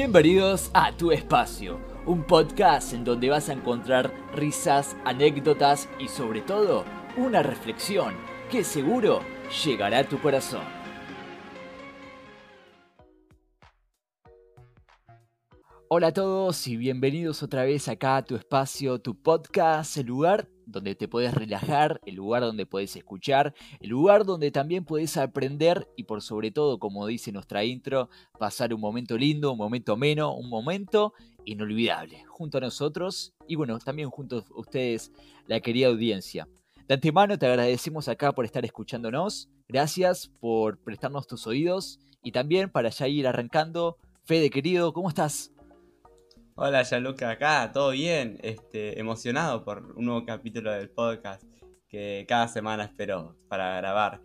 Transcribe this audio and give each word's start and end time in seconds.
Bienvenidos 0.00 0.70
a 0.74 0.96
Tu 0.96 1.10
Espacio, 1.10 1.80
un 2.06 2.22
podcast 2.22 2.92
en 2.92 3.02
donde 3.02 3.30
vas 3.30 3.48
a 3.48 3.52
encontrar 3.52 4.14
risas, 4.32 4.96
anécdotas 5.04 5.88
y 5.98 6.06
sobre 6.06 6.40
todo 6.40 6.84
una 7.16 7.42
reflexión 7.42 8.14
que 8.48 8.62
seguro 8.62 9.22
llegará 9.64 9.98
a 9.98 10.04
tu 10.04 10.20
corazón. 10.20 10.62
Hola 15.88 16.06
a 16.06 16.12
todos 16.12 16.68
y 16.68 16.76
bienvenidos 16.76 17.42
otra 17.42 17.64
vez 17.64 17.88
acá 17.88 18.18
a 18.18 18.24
Tu 18.24 18.36
Espacio, 18.36 19.00
tu 19.00 19.20
podcast, 19.20 19.96
el 19.96 20.06
lugar 20.06 20.48
donde 20.68 20.94
te 20.94 21.08
puedes 21.08 21.34
relajar, 21.34 22.00
el 22.04 22.14
lugar 22.14 22.42
donde 22.42 22.66
puedes 22.66 22.94
escuchar, 22.94 23.54
el 23.80 23.88
lugar 23.88 24.24
donde 24.24 24.50
también 24.50 24.84
puedes 24.84 25.16
aprender 25.16 25.88
y 25.96 26.04
por 26.04 26.22
sobre 26.22 26.50
todo, 26.50 26.78
como 26.78 27.06
dice 27.06 27.32
nuestra 27.32 27.64
intro, 27.64 28.10
pasar 28.38 28.74
un 28.74 28.80
momento 28.80 29.16
lindo, 29.16 29.52
un 29.52 29.58
momento 29.58 29.94
ameno, 29.94 30.34
un 30.34 30.48
momento 30.48 31.14
inolvidable 31.44 32.22
junto 32.28 32.58
a 32.58 32.60
nosotros 32.60 33.32
y 33.46 33.56
bueno, 33.56 33.78
también 33.78 34.10
junto 34.10 34.38
a 34.38 34.44
ustedes, 34.54 35.10
la 35.46 35.60
querida 35.60 35.88
audiencia. 35.88 36.46
De 36.86 36.94
antemano 36.94 37.38
te 37.38 37.46
agradecemos 37.46 38.08
acá 38.08 38.32
por 38.32 38.44
estar 38.44 38.64
escuchándonos, 38.64 39.48
gracias 39.68 40.30
por 40.38 40.78
prestarnos 40.78 41.26
tus 41.26 41.46
oídos 41.46 41.98
y 42.22 42.32
también 42.32 42.70
para 42.70 42.90
ya 42.90 43.08
ir 43.08 43.26
arrancando, 43.26 43.96
Fede 44.24 44.50
querido, 44.50 44.92
¿cómo 44.92 45.08
estás? 45.08 45.50
Hola, 46.60 46.82
Yaluca, 46.82 47.30
acá, 47.30 47.70
todo 47.72 47.92
bien. 47.92 48.36
Este, 48.42 48.98
emocionado 48.98 49.64
por 49.64 49.92
un 49.96 50.06
nuevo 50.06 50.26
capítulo 50.26 50.72
del 50.72 50.90
podcast 50.90 51.44
que 51.88 52.26
cada 52.28 52.48
semana 52.48 52.82
espero 52.82 53.36
para 53.48 53.76
grabar. 53.76 54.20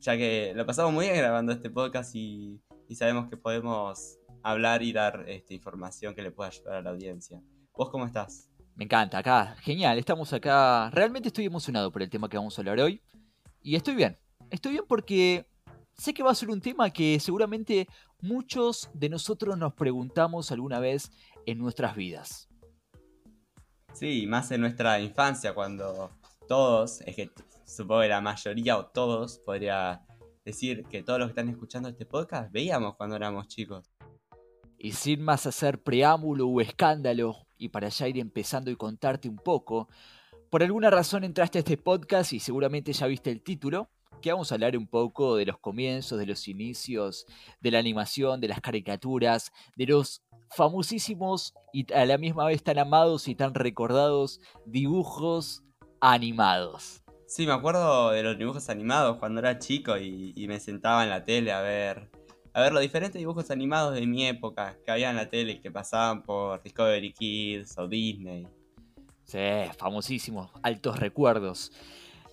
Ya 0.00 0.16
que 0.16 0.52
lo 0.56 0.66
pasamos 0.66 0.92
muy 0.92 1.04
bien 1.04 1.16
grabando 1.16 1.52
este 1.52 1.70
podcast 1.70 2.12
y, 2.16 2.60
sabemos 2.92 3.30
que 3.30 3.36
podemos 3.36 4.18
hablar 4.42 4.82
y 4.82 4.92
dar 4.92 5.26
este, 5.28 5.54
información 5.54 6.16
que 6.16 6.22
le 6.22 6.32
pueda 6.32 6.50
ayudar 6.50 6.74
a 6.74 6.82
la 6.82 6.90
audiencia. 6.90 7.40
¿Vos 7.72 7.88
cómo 7.90 8.04
estás? 8.04 8.50
Me 8.74 8.82
encanta, 8.82 9.18
acá, 9.18 9.54
genial, 9.60 9.96
estamos 9.96 10.32
acá. 10.32 10.90
Realmente 10.90 11.28
estoy 11.28 11.44
emocionado 11.44 11.92
por 11.92 12.02
el 12.02 12.10
tema 12.10 12.28
que 12.28 12.36
vamos 12.36 12.58
a 12.58 12.62
hablar 12.62 12.80
hoy. 12.80 13.00
Y 13.62 13.76
estoy 13.76 13.94
bien, 13.94 14.18
estoy 14.50 14.72
bien 14.72 14.84
porque 14.88 15.46
sé 15.96 16.12
que 16.12 16.24
va 16.24 16.32
a 16.32 16.34
ser 16.34 16.50
un 16.50 16.60
tema 16.60 16.90
que 16.90 17.20
seguramente 17.20 17.86
muchos 18.20 18.90
de 18.92 19.08
nosotros 19.08 19.56
nos 19.56 19.72
preguntamos 19.74 20.50
alguna 20.50 20.80
vez 20.80 21.12
en 21.46 21.58
nuestras 21.58 21.96
vidas. 21.96 22.48
Sí, 23.92 24.26
más 24.26 24.50
en 24.50 24.60
nuestra 24.60 25.00
infancia, 25.00 25.54
cuando 25.54 26.10
todos, 26.46 27.00
es 27.02 27.16
que 27.16 27.30
supongo 27.64 28.02
que 28.02 28.08
la 28.08 28.20
mayoría 28.20 28.76
o 28.76 28.86
todos, 28.86 29.38
podría 29.38 30.02
decir 30.44 30.84
que 30.84 31.02
todos 31.02 31.18
los 31.18 31.28
que 31.28 31.30
están 31.30 31.48
escuchando 31.48 31.88
este 31.88 32.04
podcast 32.04 32.52
veíamos 32.52 32.96
cuando 32.96 33.16
éramos 33.16 33.48
chicos. 33.48 33.90
Y 34.78 34.92
sin 34.92 35.22
más 35.22 35.46
hacer 35.46 35.82
preámbulo 35.82 36.46
o 36.46 36.60
escándalo, 36.60 37.46
y 37.56 37.70
para 37.70 37.88
ya 37.88 38.06
ir 38.06 38.18
empezando 38.18 38.70
y 38.70 38.76
contarte 38.76 39.28
un 39.28 39.36
poco, 39.36 39.88
por 40.50 40.62
alguna 40.62 40.90
razón 40.90 41.24
entraste 41.24 41.58
a 41.58 41.60
este 41.60 41.78
podcast 41.78 42.32
y 42.32 42.40
seguramente 42.40 42.92
ya 42.92 43.06
viste 43.06 43.30
el 43.30 43.42
título, 43.42 43.90
que 44.20 44.32
vamos 44.32 44.50
a 44.50 44.54
hablar 44.54 44.76
un 44.76 44.86
poco 44.86 45.36
de 45.36 45.46
los 45.46 45.58
comienzos, 45.58 46.18
de 46.18 46.26
los 46.26 46.48
inicios, 46.48 47.26
de 47.60 47.70
la 47.70 47.78
animación, 47.78 48.40
de 48.40 48.48
las 48.48 48.60
caricaturas, 48.60 49.52
de 49.76 49.86
los 49.86 50.22
famosísimos 50.50 51.54
y 51.72 51.92
a 51.92 52.04
la 52.04 52.18
misma 52.18 52.46
vez 52.46 52.62
tan 52.62 52.78
amados 52.78 53.28
y 53.28 53.34
tan 53.34 53.54
recordados 53.54 54.40
dibujos 54.64 55.62
animados. 56.00 57.02
Sí, 57.26 57.46
me 57.46 57.52
acuerdo 57.52 58.10
de 58.10 58.22
los 58.22 58.38
dibujos 58.38 58.68
animados 58.68 59.16
cuando 59.18 59.40
era 59.40 59.58
chico 59.58 59.96
y, 59.98 60.46
me 60.46 60.60
sentaba 60.60 61.02
en 61.02 61.10
la 61.10 61.24
tele 61.24 61.52
a 61.52 61.60
ver, 61.60 62.08
a 62.52 62.60
ver 62.60 62.72
los 62.72 62.82
diferentes 62.82 63.18
dibujos 63.18 63.50
animados 63.50 63.94
de 63.94 64.06
mi 64.06 64.26
época 64.26 64.78
que 64.84 64.92
había 64.92 65.10
en 65.10 65.16
la 65.16 65.28
tele 65.28 65.60
que 65.60 65.70
pasaban 65.70 66.22
por 66.22 66.62
Discovery 66.62 67.12
Kids 67.12 67.76
o 67.78 67.88
Disney. 67.88 68.46
Sí, 69.24 69.38
famosísimos, 69.76 70.52
altos 70.62 71.00
recuerdos. 71.00 71.72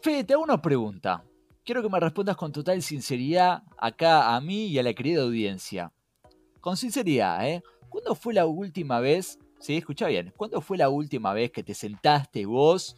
Fede, 0.04 0.24
te 0.24 0.34
hago 0.34 0.44
una 0.44 0.62
pregunta. 0.62 1.24
Quiero 1.66 1.82
que 1.82 1.88
me 1.88 1.98
respondas 1.98 2.36
con 2.36 2.52
total 2.52 2.82
sinceridad 2.82 3.64
acá 3.78 4.36
a 4.36 4.42
mí 4.42 4.66
y 4.66 4.80
a 4.80 4.84
la 4.84 4.94
querida 4.94 5.22
audiencia. 5.22 5.94
Con 6.60 6.76
sinceridad, 6.76 7.48
¿eh? 7.48 7.64
¿Cuándo 7.88 8.16
fue 8.16 8.34
la 8.34 8.46
última 8.46 9.00
vez? 9.00 9.40
Sí, 9.62 9.78
escucha 9.78 10.08
bien. 10.08 10.34
¿Cuándo 10.36 10.60
fue 10.60 10.78
la 10.78 10.90
última 10.90 11.32
vez 11.32 11.52
que 11.52 11.64
te 11.64 11.74
sentaste 11.74 12.46
vos 12.46 12.98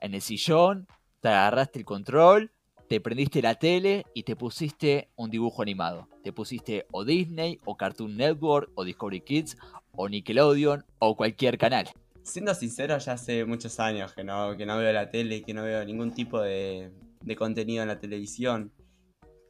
en 0.00 0.14
el 0.14 0.20
sillón, 0.20 0.86
te 1.20 1.30
agarraste 1.30 1.80
el 1.80 1.84
control, 1.84 2.52
te 2.88 3.00
prendiste 3.00 3.42
la 3.42 3.56
tele 3.56 4.06
y 4.14 4.22
te 4.22 4.36
pusiste 4.36 5.08
un 5.16 5.28
dibujo 5.28 5.62
animado? 5.62 6.08
Te 6.22 6.32
pusiste 6.32 6.86
o 6.92 7.04
Disney, 7.04 7.58
o 7.64 7.76
Cartoon 7.76 8.16
Network, 8.16 8.70
o 8.76 8.84
Discovery 8.84 9.20
Kids, 9.22 9.56
o 9.96 10.08
Nickelodeon, 10.08 10.84
o 11.00 11.16
cualquier 11.16 11.58
canal. 11.58 11.88
Siendo 12.22 12.54
sincero, 12.54 12.96
ya 12.98 13.14
hace 13.14 13.44
muchos 13.44 13.80
años 13.80 14.12
que 14.12 14.22
no, 14.22 14.56
que 14.56 14.64
no 14.64 14.78
veo 14.78 14.92
la 14.92 15.10
tele, 15.10 15.42
que 15.42 15.54
no 15.54 15.64
veo 15.64 15.84
ningún 15.84 16.12
tipo 16.12 16.40
de, 16.40 16.92
de 17.26 17.36
contenido 17.36 17.82
en 17.82 17.88
la 17.88 17.98
televisión. 17.98 18.72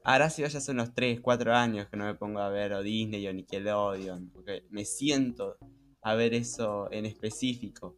Ahora 0.02 0.30
sí, 0.30 0.42
ya 0.42 0.48
hace 0.48 0.70
unos 0.72 0.94
3, 0.94 1.20
4 1.20 1.54
años 1.54 1.88
que 1.88 1.96
no 1.96 2.06
me 2.06 2.14
pongo 2.14 2.40
a 2.40 2.48
ver 2.48 2.72
o 2.72 2.82
Disney 2.82 3.26
o 3.28 3.32
Nickelodeon, 3.32 4.30
porque 4.30 4.64
me 4.70 4.84
siento 4.84 5.58
a 6.02 6.14
ver 6.14 6.34
eso 6.34 6.90
en 6.90 7.06
específico. 7.06 7.96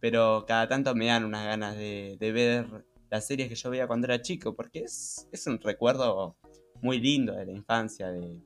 Pero 0.00 0.44
cada 0.46 0.66
tanto 0.68 0.94
me 0.94 1.06
dan 1.06 1.24
unas 1.24 1.44
ganas 1.44 1.76
de, 1.76 2.16
ver 2.20 2.84
las 3.10 3.26
series 3.26 3.48
que 3.48 3.54
yo 3.54 3.70
veía 3.70 3.86
cuando 3.86 4.06
era 4.06 4.20
chico, 4.20 4.54
porque 4.54 4.80
es, 4.80 5.28
es 5.30 5.46
un 5.46 5.60
recuerdo 5.60 6.36
muy 6.82 6.98
lindo 6.98 7.34
de 7.34 7.46
la 7.46 7.52
infancia, 7.52 8.10
de 8.10 8.40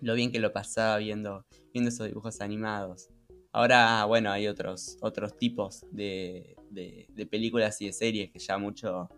lo 0.00 0.14
bien 0.14 0.32
que 0.32 0.40
lo 0.40 0.52
pasaba 0.52 0.96
viendo, 0.96 1.44
viendo 1.72 1.90
esos 1.90 2.06
dibujos 2.06 2.40
animados. 2.40 3.10
Ahora, 3.52 4.04
bueno, 4.06 4.32
hay 4.32 4.48
otros, 4.48 4.96
otros 5.02 5.36
tipos 5.36 5.84
de, 5.90 6.56
de 6.70 7.26
películas 7.26 7.80
y 7.82 7.86
de 7.86 7.92
series 7.92 8.30
que 8.30 8.38
ya 8.38 8.56
mucho 8.56 9.08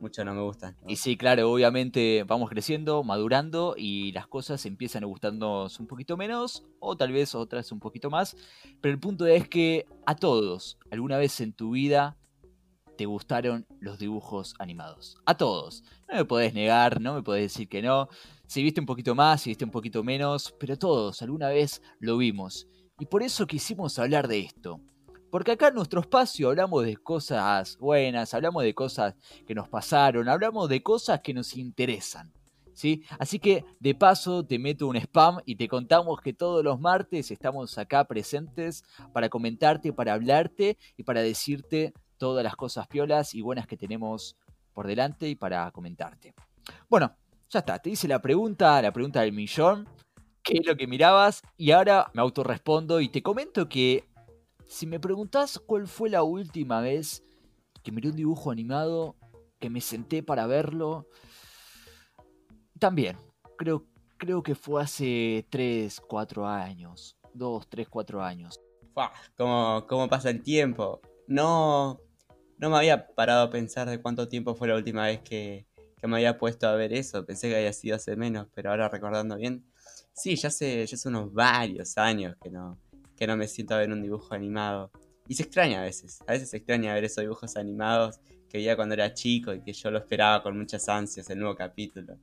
mucho 0.00 0.24
no 0.24 0.34
me 0.34 0.42
gustan. 0.42 0.76
Y 0.86 0.96
sí, 0.96 1.16
claro, 1.16 1.50
obviamente 1.50 2.24
vamos 2.26 2.50
creciendo, 2.50 3.02
madurando 3.02 3.74
y 3.76 4.12
las 4.12 4.26
cosas 4.26 4.64
empiezan 4.66 5.04
a 5.04 5.06
gustarnos 5.06 5.80
un 5.80 5.86
poquito 5.86 6.16
menos 6.16 6.64
o 6.80 6.96
tal 6.96 7.12
vez 7.12 7.34
otras 7.34 7.72
un 7.72 7.80
poquito 7.80 8.10
más. 8.10 8.36
Pero 8.80 8.92
el 8.92 9.00
punto 9.00 9.26
es 9.26 9.48
que 9.48 9.86
a 10.06 10.16
todos, 10.16 10.78
alguna 10.90 11.18
vez 11.18 11.40
en 11.40 11.52
tu 11.52 11.72
vida, 11.72 12.16
te 12.96 13.06
gustaron 13.06 13.66
los 13.78 13.98
dibujos 13.98 14.54
animados. 14.58 15.16
A 15.26 15.36
todos. 15.36 15.84
No 16.08 16.16
me 16.16 16.24
podés 16.24 16.54
negar, 16.54 17.00
no 17.00 17.14
me 17.14 17.22
podés 17.22 17.52
decir 17.52 17.68
que 17.68 17.82
no. 17.82 18.08
Si 18.46 18.62
viste 18.62 18.80
un 18.80 18.86
poquito 18.86 19.14
más, 19.14 19.42
si 19.42 19.50
viste 19.50 19.64
un 19.64 19.70
poquito 19.70 20.02
menos, 20.02 20.54
pero 20.58 20.78
todos 20.78 21.22
alguna 21.22 21.48
vez 21.48 21.82
lo 22.00 22.16
vimos. 22.16 22.66
Y 22.98 23.06
por 23.06 23.22
eso 23.22 23.46
quisimos 23.46 23.98
hablar 23.98 24.28
de 24.28 24.40
esto. 24.40 24.80
Porque 25.30 25.52
acá 25.52 25.68
en 25.68 25.74
nuestro 25.74 26.00
espacio 26.00 26.48
hablamos 26.48 26.84
de 26.84 26.96
cosas 26.96 27.76
buenas, 27.78 28.32
hablamos 28.34 28.62
de 28.62 28.74
cosas 28.74 29.14
que 29.46 29.54
nos 29.54 29.68
pasaron, 29.68 30.28
hablamos 30.28 30.68
de 30.68 30.82
cosas 30.82 31.20
que 31.20 31.34
nos 31.34 31.56
interesan. 31.56 32.32
¿Sí? 32.72 33.04
Así 33.18 33.38
que 33.38 33.64
de 33.80 33.94
paso 33.94 34.44
te 34.44 34.58
meto 34.58 34.86
un 34.86 34.96
spam 34.96 35.38
y 35.46 35.56
te 35.56 35.66
contamos 35.66 36.20
que 36.20 36.34
todos 36.34 36.62
los 36.62 36.78
martes 36.78 37.30
estamos 37.30 37.78
acá 37.78 38.04
presentes 38.04 38.84
para 39.14 39.30
comentarte, 39.30 39.94
para 39.94 40.12
hablarte 40.12 40.76
y 40.98 41.02
para 41.02 41.22
decirte 41.22 41.94
todas 42.18 42.44
las 42.44 42.54
cosas 42.54 42.86
piolas 42.86 43.34
y 43.34 43.40
buenas 43.40 43.66
que 43.66 43.78
tenemos 43.78 44.36
por 44.74 44.86
delante 44.86 45.26
y 45.26 45.36
para 45.36 45.70
comentarte. 45.70 46.34
Bueno, 46.88 47.16
ya 47.48 47.60
está, 47.60 47.78
te 47.78 47.88
hice 47.88 48.08
la 48.08 48.20
pregunta, 48.20 48.82
la 48.82 48.92
pregunta 48.92 49.22
del 49.22 49.32
millón, 49.32 49.88
qué 50.42 50.58
es 50.58 50.66
lo 50.66 50.76
que 50.76 50.86
mirabas 50.86 51.42
y 51.56 51.70
ahora 51.70 52.10
me 52.12 52.20
autorrespondo 52.20 53.00
y 53.00 53.08
te 53.08 53.22
comento 53.22 53.70
que 53.70 54.04
si 54.66 54.86
me 54.86 55.00
preguntás 55.00 55.58
cuál 55.58 55.86
fue 55.86 56.10
la 56.10 56.22
última 56.22 56.80
vez 56.80 57.22
que 57.82 57.92
miré 57.92 58.10
un 58.10 58.16
dibujo 58.16 58.50
animado, 58.50 59.16
que 59.58 59.70
me 59.70 59.80
senté 59.80 60.22
para 60.22 60.46
verlo, 60.46 61.06
también, 62.78 63.16
creo, 63.56 63.86
creo 64.18 64.42
que 64.42 64.54
fue 64.54 64.82
hace 64.82 65.46
3, 65.50 66.00
4 66.00 66.46
años. 66.46 67.16
2, 67.32 67.68
3, 67.68 67.88
4 67.88 68.22
años. 68.22 68.60
¿Cómo, 69.36 69.86
¿Cómo 69.86 70.08
pasa 70.08 70.30
el 70.30 70.42
tiempo? 70.42 71.00
No, 71.26 72.00
no 72.58 72.70
me 72.70 72.76
había 72.76 73.06
parado 73.08 73.44
a 73.44 73.50
pensar 73.50 73.88
de 73.88 74.00
cuánto 74.00 74.28
tiempo 74.28 74.54
fue 74.54 74.68
la 74.68 74.76
última 74.76 75.06
vez 75.06 75.20
que, 75.20 75.66
que, 76.00 76.06
me 76.06 76.16
había 76.16 76.38
puesto 76.38 76.66
a 76.66 76.74
ver 76.74 76.92
eso. 76.92 77.24
Pensé 77.24 77.48
que 77.48 77.56
había 77.56 77.72
sido 77.72 77.96
hace 77.96 78.16
menos, 78.16 78.48
pero 78.54 78.70
ahora 78.70 78.88
recordando 78.88 79.36
bien. 79.36 79.64
Sí, 80.12 80.36
ya 80.36 80.48
hace, 80.48 80.86
ya 80.86 80.94
hace 80.94 81.08
unos 81.08 81.32
varios 81.32 81.98
años 81.98 82.36
que 82.42 82.50
no, 82.50 82.78
que 83.16 83.26
no 83.26 83.36
me 83.36 83.48
siento 83.48 83.74
a 83.74 83.78
ver 83.78 83.90
un 83.92 84.02
dibujo 84.02 84.34
animado. 84.34 84.90
Y 85.28 85.34
se 85.34 85.42
extraña 85.42 85.80
a 85.80 85.84
veces, 85.84 86.20
a 86.26 86.32
veces 86.32 86.50
se 86.50 86.58
extraña 86.58 86.94
ver 86.94 87.04
esos 87.04 87.22
dibujos 87.22 87.56
animados 87.56 88.20
que 88.48 88.58
veía 88.58 88.76
cuando 88.76 88.94
era 88.94 89.12
chico 89.12 89.52
y 89.52 89.60
que 89.60 89.72
yo 89.72 89.90
lo 89.90 89.98
esperaba 89.98 90.42
con 90.42 90.56
muchas 90.56 90.88
ansias 90.88 91.28
el 91.30 91.38
nuevo 91.40 91.56
capítulo. 91.56 92.18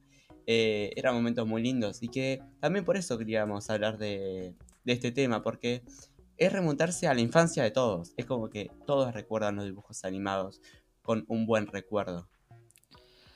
Eh, 0.46 0.92
eran 0.96 1.16
momentos 1.16 1.48
muy 1.48 1.62
lindos 1.62 2.02
y 2.02 2.10
que 2.10 2.42
también 2.60 2.86
por 2.86 2.98
eso 2.98 3.18
queríamos 3.18 3.70
hablar 3.70 3.98
de, 3.98 4.56
de 4.84 4.94
este 4.94 5.12
tema, 5.12 5.42
porque 5.42 5.84
es 6.38 6.52
remontarse 6.52 7.08
a 7.08 7.14
la 7.14 7.22
infancia 7.22 7.64
de 7.64 7.72
todos. 7.72 8.14
Es 8.18 8.26
como 8.26 8.50
que 8.50 8.72
todos 8.86 9.14
recuerdan 9.14 9.56
los 9.56 9.66
dibujos 9.66 10.04
animados 10.04 10.62
con 11.02 11.26
un 11.28 11.46
buen 11.46 11.68
recuerdo. 11.68 12.30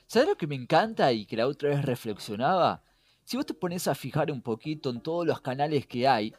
¿Sabes 0.07 0.30
lo 0.30 0.38
que 0.38 0.48
me 0.48 0.56
encanta 0.56 1.12
y 1.12 1.25
que 1.25 1.36
la 1.36 1.48
otra 1.48 1.69
vez 1.69 1.83
reflexionaba? 1.83 2.81
Si 3.25 3.36
vos 3.36 3.45
te 3.45 3.53
pones 3.53 3.89
a 3.89 3.95
fijar 3.95 4.31
un 4.31 4.42
poquito 4.42 4.89
en 4.89 5.01
todos 5.01 5.27
los 5.27 5.42
canales 5.42 5.86
que 5.86 6.07
hay, 6.07 6.33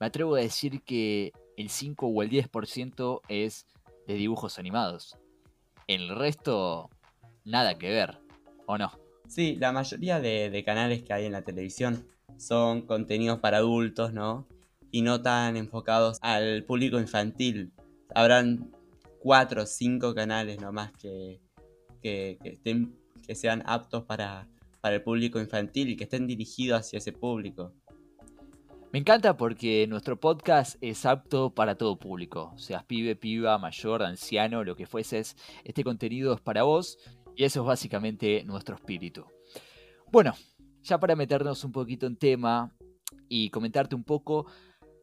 me 0.00 0.06
atrevo 0.06 0.36
a 0.36 0.40
decir 0.40 0.82
que 0.82 1.32
el 1.56 1.70
5 1.70 2.06
o 2.06 2.22
el 2.22 2.30
10% 2.30 3.20
es 3.28 3.66
de 4.06 4.14
dibujos 4.14 4.58
animados. 4.58 5.16
El 5.86 6.14
resto, 6.14 6.90
nada 7.44 7.78
que 7.78 7.90
ver, 7.90 8.18
¿o 8.66 8.78
no? 8.78 8.92
Sí, 9.26 9.56
la 9.56 9.72
mayoría 9.72 10.20
de, 10.20 10.62
canales 10.64 11.02
que 11.02 11.12
hay 11.12 11.26
en 11.26 11.32
la 11.32 11.42
televisión 11.42 12.06
son 12.36 12.82
contenidos 12.82 13.40
para 13.40 13.58
adultos, 13.58 14.12
¿no? 14.12 14.46
Y 14.90 15.02
no 15.02 15.20
tan 15.20 15.56
enfocados 15.56 16.18
al 16.22 16.64
público 16.64 16.98
infantil. 16.98 17.72
Habrán 18.14 18.70
cuatro 19.18 19.64
o 19.64 19.66
cinco 19.66 20.14
canales 20.14 20.60
nomás 20.60 20.92
que, 20.92 21.40
que, 22.00 22.38
estén, 22.44 22.96
que 23.26 23.34
sean 23.34 23.62
aptos 23.66 24.04
para, 24.04 24.48
para 24.80 24.96
el 24.96 25.02
público 25.02 25.40
infantil 25.40 25.90
y 25.90 25.96
que 25.96 26.04
estén 26.04 26.26
dirigidos 26.26 26.80
hacia 26.80 26.98
ese 26.98 27.12
público. 27.12 27.74
Me 28.90 29.00
encanta 29.00 29.36
porque 29.36 29.86
nuestro 29.86 30.18
podcast 30.18 30.76
es 30.80 31.04
apto 31.04 31.50
para 31.50 31.76
todo 31.76 31.98
público, 31.98 32.54
seas 32.56 32.84
pibe, 32.84 33.16
piba, 33.16 33.58
mayor, 33.58 34.02
anciano, 34.02 34.64
lo 34.64 34.76
que 34.76 34.86
fueses. 34.86 35.36
Este 35.62 35.84
contenido 35.84 36.32
es 36.32 36.40
para 36.40 36.62
vos 36.62 36.98
y 37.36 37.44
eso 37.44 37.60
es 37.60 37.66
básicamente 37.66 38.44
nuestro 38.44 38.76
espíritu. 38.76 39.26
Bueno, 40.10 40.32
ya 40.82 40.98
para 40.98 41.16
meternos 41.16 41.64
un 41.64 41.72
poquito 41.72 42.06
en 42.06 42.16
tema 42.16 42.74
y 43.28 43.50
comentarte 43.50 43.94
un 43.94 44.04
poco, 44.04 44.46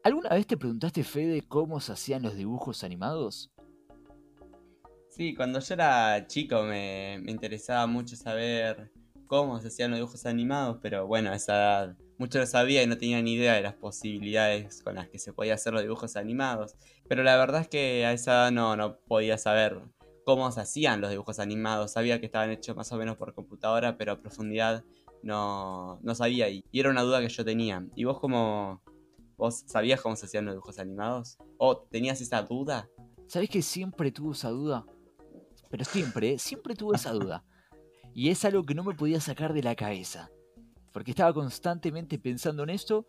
¿alguna 0.04 0.30
vez 0.30 0.48
te 0.48 0.58
preguntaste, 0.58 1.04
Fede, 1.04 1.44
cómo 1.48 1.80
se 1.80 1.92
hacían 1.92 2.24
los 2.24 2.36
dibujos 2.36 2.84
animados? 2.84 3.52
Sí, 5.10 5.36
cuando 5.36 5.60
yo 5.60 5.74
era 5.76 6.26
chico 6.26 6.64
me, 6.64 7.20
me 7.22 7.32
interesaba 7.32 7.86
mucho 7.86 8.16
saber 8.16 8.92
cómo 9.28 9.60
se 9.60 9.68
hacían 9.68 9.92
los 9.92 10.00
dibujos 10.00 10.26
animados, 10.26 10.80
pero 10.82 11.06
bueno, 11.06 11.30
a 11.30 11.36
esa 11.36 11.54
edad 11.54 11.98
mucho 12.18 12.40
lo 12.40 12.46
sabía 12.46 12.82
y 12.84 12.88
no 12.88 12.98
tenía 12.98 13.22
ni 13.22 13.34
idea 13.34 13.54
de 13.54 13.62
las 13.62 13.74
posibilidades 13.74 14.82
con 14.84 14.96
las 14.96 15.10
que 15.10 15.20
se 15.20 15.34
podía 15.34 15.56
hacer 15.56 15.74
los 15.74 15.82
dibujos 15.82 16.16
animados. 16.16 16.76
Pero 17.08 17.24
la 17.24 17.38
verdad 17.38 17.62
es 17.62 17.68
que 17.68 18.06
a 18.06 18.14
esa 18.14 18.32
edad 18.32 18.52
no, 18.52 18.76
no 18.76 18.98
podía 19.00 19.38
saber 19.38 19.82
cómo 20.26 20.52
se 20.52 20.62
hacían 20.62 21.02
los 21.02 21.12
dibujos 21.12 21.40
animados. 21.40 21.92
Sabía 21.92 22.20
que 22.20 22.26
estaban 22.26 22.52
hechos 22.52 22.76
más 22.76 22.92
o 22.92 22.98
menos 22.98 23.18
por 23.18 23.34
computadora, 23.34 23.98
pero 23.98 24.14
a 24.14 24.22
profundidad 24.22 24.84
no, 25.24 26.00
no 26.02 26.16
sabía. 26.16 26.50
Y 26.50 26.64
era 26.74 26.90
una 26.90 27.02
duda 27.02 27.20
que 27.20 27.30
yo 27.30 27.44
tenía. 27.46 27.86
¿Y 27.96 28.06
vos 28.06 28.20
cómo... 28.20 28.82
¿Vos 29.38 29.66
sabías 29.68 30.00
cómo 30.00 30.16
se 30.16 30.28
hacían 30.28 30.46
los 30.46 30.54
dibujos 30.54 30.80
animados? 30.80 31.38
¿O 31.58 31.78
tenías 31.78 32.22
esa 32.22 32.42
duda? 32.44 32.90
¿Sabés 33.28 33.50
que 33.50 33.62
siempre 33.62 34.10
tuve 34.14 34.32
esa 34.32 34.50
duda? 34.50 34.86
Pero 35.70 35.84
siempre, 35.84 36.38
siempre 36.40 36.74
tuve 36.74 36.96
esa 36.96 37.12
duda. 37.12 37.44
Y 38.14 38.30
es 38.30 38.46
algo 38.46 38.64
que 38.64 38.76
no 38.76 38.86
me 38.86 38.94
podía 38.94 39.20
sacar 39.20 39.52
de 39.52 39.62
la 39.62 39.76
cabeza 39.76 40.32
porque 40.96 41.12
estaba 41.12 41.34
constantemente 41.34 42.18
pensando 42.18 42.64
en 42.64 42.70
esto. 42.70 43.06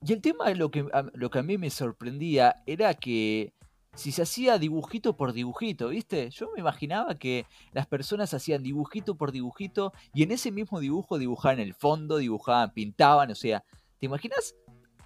Y 0.00 0.14
el 0.14 0.22
tema, 0.22 0.48
lo 0.54 0.70
que, 0.70 0.86
lo 1.12 1.28
que 1.28 1.38
a 1.38 1.42
mí 1.42 1.58
me 1.58 1.68
sorprendía 1.68 2.62
era 2.64 2.94
que 2.94 3.52
si 3.94 4.10
se 4.10 4.22
hacía 4.22 4.56
dibujito 4.58 5.18
por 5.18 5.34
dibujito, 5.34 5.88
¿viste? 5.88 6.30
Yo 6.30 6.50
me 6.54 6.60
imaginaba 6.60 7.16
que 7.16 7.44
las 7.72 7.86
personas 7.86 8.32
hacían 8.32 8.62
dibujito 8.62 9.18
por 9.18 9.32
dibujito 9.32 9.92
y 10.14 10.22
en 10.22 10.30
ese 10.32 10.50
mismo 10.50 10.80
dibujo 10.80 11.18
dibujaban 11.18 11.60
el 11.60 11.74
fondo, 11.74 12.16
dibujaban, 12.16 12.72
pintaban, 12.72 13.30
o 13.30 13.34
sea, 13.34 13.62
¿te 13.98 14.06
imaginas 14.06 14.54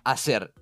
hacer 0.05 0.55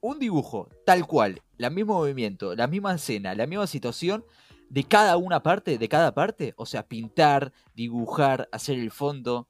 un 0.00 0.20
dibujo 0.20 0.68
tal 0.86 1.04
cual, 1.04 1.42
el 1.58 1.70
mismo 1.72 1.94
movimiento, 1.94 2.54
la 2.54 2.68
misma 2.68 2.94
escena, 2.94 3.34
la 3.34 3.48
misma 3.48 3.66
situación 3.66 4.24
de 4.70 4.84
cada 4.84 5.16
una 5.16 5.42
parte, 5.42 5.78
de 5.78 5.88
cada 5.88 6.14
parte? 6.14 6.54
O 6.56 6.64
sea, 6.64 6.86
pintar, 6.86 7.52
dibujar, 7.74 8.48
hacer 8.52 8.78
el 8.78 8.92
fondo. 8.92 9.48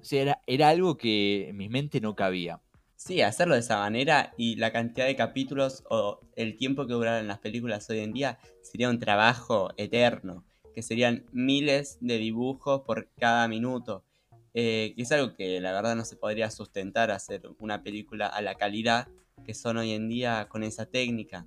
O 0.00 0.04
sea, 0.04 0.40
era, 0.46 0.68
algo 0.68 0.96
que 0.96 1.50
en 1.50 1.56
mi 1.56 1.68
mente 1.68 2.00
no 2.00 2.16
cabía. 2.16 2.60
Sí, 2.96 3.22
hacerlo 3.22 3.54
de 3.54 3.60
esa 3.60 3.78
manera 3.78 4.32
y 4.36 4.56
la 4.56 4.72
cantidad 4.72 5.06
de 5.06 5.16
capítulos 5.16 5.84
o 5.88 6.20
el 6.36 6.56
tiempo 6.56 6.86
que 6.86 6.92
duraran 6.92 7.28
las 7.28 7.38
películas 7.38 7.88
hoy 7.90 8.00
en 8.00 8.12
día 8.12 8.38
sería 8.62 8.90
un 8.90 8.98
trabajo 8.98 9.72
eterno, 9.76 10.44
que 10.74 10.82
serían 10.82 11.24
miles 11.32 11.98
de 12.00 12.18
dibujos 12.18 12.82
por 12.82 13.08
cada 13.18 13.48
minuto, 13.48 14.04
eh, 14.54 14.92
que 14.96 15.02
es 15.02 15.12
algo 15.12 15.34
que 15.34 15.60
la 15.60 15.72
verdad 15.72 15.96
no 15.96 16.04
se 16.04 16.16
podría 16.16 16.50
sustentar 16.50 17.10
hacer 17.10 17.42
una 17.58 17.82
película 17.82 18.26
a 18.26 18.42
la 18.42 18.54
calidad 18.54 19.08
que 19.44 19.54
son 19.54 19.78
hoy 19.78 19.92
en 19.92 20.08
día 20.08 20.46
con 20.48 20.62
esa 20.62 20.86
técnica. 20.86 21.46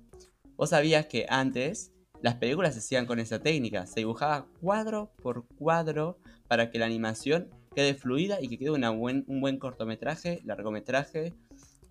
Vos 0.56 0.70
sabías 0.70 1.06
que 1.06 1.26
antes 1.28 1.92
las 2.20 2.36
películas 2.36 2.74
se 2.74 2.80
hacían 2.80 3.06
con 3.06 3.18
esa 3.18 3.40
técnica, 3.40 3.86
se 3.86 4.00
dibujaba 4.00 4.46
cuadro 4.60 5.12
por 5.22 5.46
cuadro 5.58 6.18
para 6.48 6.70
que 6.70 6.78
la 6.78 6.86
animación 6.86 7.50
quede 7.74 7.94
fluida 7.94 8.40
y 8.40 8.48
que 8.48 8.58
quede 8.58 8.70
una 8.70 8.90
buen, 8.90 9.24
un 9.26 9.40
buen 9.40 9.58
cortometraje, 9.58 10.40
largometraje 10.44 11.34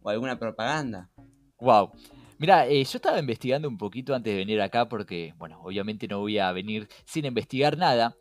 o 0.01 0.09
alguna 0.09 0.39
propaganda. 0.39 1.09
Wow. 1.59 1.91
Mira, 2.39 2.68
eh, 2.68 2.83
yo 2.83 2.97
estaba 2.97 3.19
investigando 3.19 3.68
un 3.68 3.77
poquito 3.77 4.13
antes 4.13 4.33
de 4.33 4.38
venir 4.38 4.62
acá 4.62 4.89
porque, 4.89 5.33
bueno, 5.38 5.62
obviamente 5.63 6.07
no 6.07 6.19
voy 6.19 6.39
a 6.39 6.51
venir 6.51 6.88
sin 7.06 7.25
investigar 7.25 7.77
nada. 7.77 8.15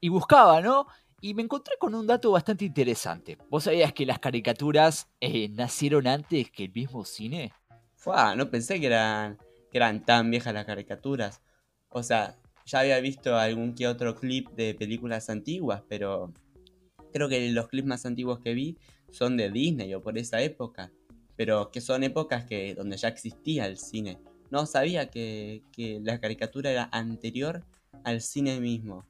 Y 0.00 0.08
buscaba, 0.08 0.60
¿no? 0.60 0.86
Y 1.20 1.34
me 1.34 1.42
encontré 1.42 1.74
con 1.78 1.94
un 1.94 2.06
dato 2.06 2.30
bastante 2.30 2.64
interesante. 2.64 3.36
¿Vos 3.50 3.64
sabías 3.64 3.92
que 3.92 4.06
las 4.06 4.20
caricaturas 4.20 5.08
eh, 5.20 5.48
nacieron 5.48 6.06
antes 6.06 6.50
que 6.50 6.64
el 6.64 6.72
mismo 6.72 7.04
cine? 7.04 7.52
Fua, 7.96 8.36
no 8.36 8.48
pensé 8.50 8.80
que 8.80 8.86
eran, 8.86 9.36
que 9.70 9.78
eran 9.78 10.04
tan 10.04 10.30
viejas 10.30 10.54
las 10.54 10.64
caricaturas. 10.64 11.42
O 11.88 12.02
sea, 12.02 12.36
ya 12.64 12.80
había 12.80 13.00
visto 13.00 13.36
algún 13.36 13.74
que 13.74 13.88
otro 13.88 14.14
clip 14.14 14.48
de 14.50 14.74
películas 14.74 15.30
antiguas, 15.30 15.82
pero 15.88 16.32
Creo 17.18 17.28
que 17.28 17.50
los 17.50 17.66
clips 17.66 17.88
más 17.88 18.06
antiguos 18.06 18.38
que 18.38 18.54
vi 18.54 18.78
son 19.10 19.36
de 19.36 19.50
Disney 19.50 19.92
o 19.92 20.00
por 20.00 20.16
esa 20.16 20.40
época. 20.40 20.92
Pero 21.34 21.72
que 21.72 21.80
son 21.80 22.04
épocas 22.04 22.44
que, 22.44 22.76
donde 22.76 22.96
ya 22.96 23.08
existía 23.08 23.66
el 23.66 23.76
cine. 23.76 24.20
No 24.52 24.66
sabía 24.66 25.10
que, 25.10 25.64
la 26.04 26.20
caricatura 26.20 26.70
era 26.70 26.88
anterior 26.92 27.64
al 28.04 28.20
cine 28.20 28.60
mismo. 28.60 29.04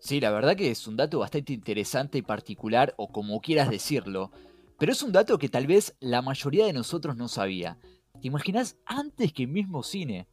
Sí, 0.00 0.20
la 0.20 0.30
verdad 0.30 0.56
que 0.56 0.70
es 0.70 0.86
un 0.86 0.96
dato 0.96 1.18
bastante 1.18 1.52
interesante 1.52 2.16
y 2.16 2.22
particular, 2.22 2.94
o 2.96 3.08
como 3.08 3.42
quieras 3.42 3.68
decirlo. 3.68 4.32
Pero 4.78 4.92
es 4.92 5.02
un 5.02 5.12
dato 5.12 5.36
que 5.36 5.50
tal 5.50 5.66
vez 5.66 5.96
la 6.00 6.22
mayoría 6.22 6.64
de 6.64 6.72
nosotros 6.72 7.14
no 7.14 7.28
sabía. 7.28 7.78
¿Te 8.22 8.28
imaginas 8.28 8.78
antes 8.86 9.34
que 9.34 9.42
el 9.42 9.50
mismo 9.50 9.82
cine? 9.82 10.28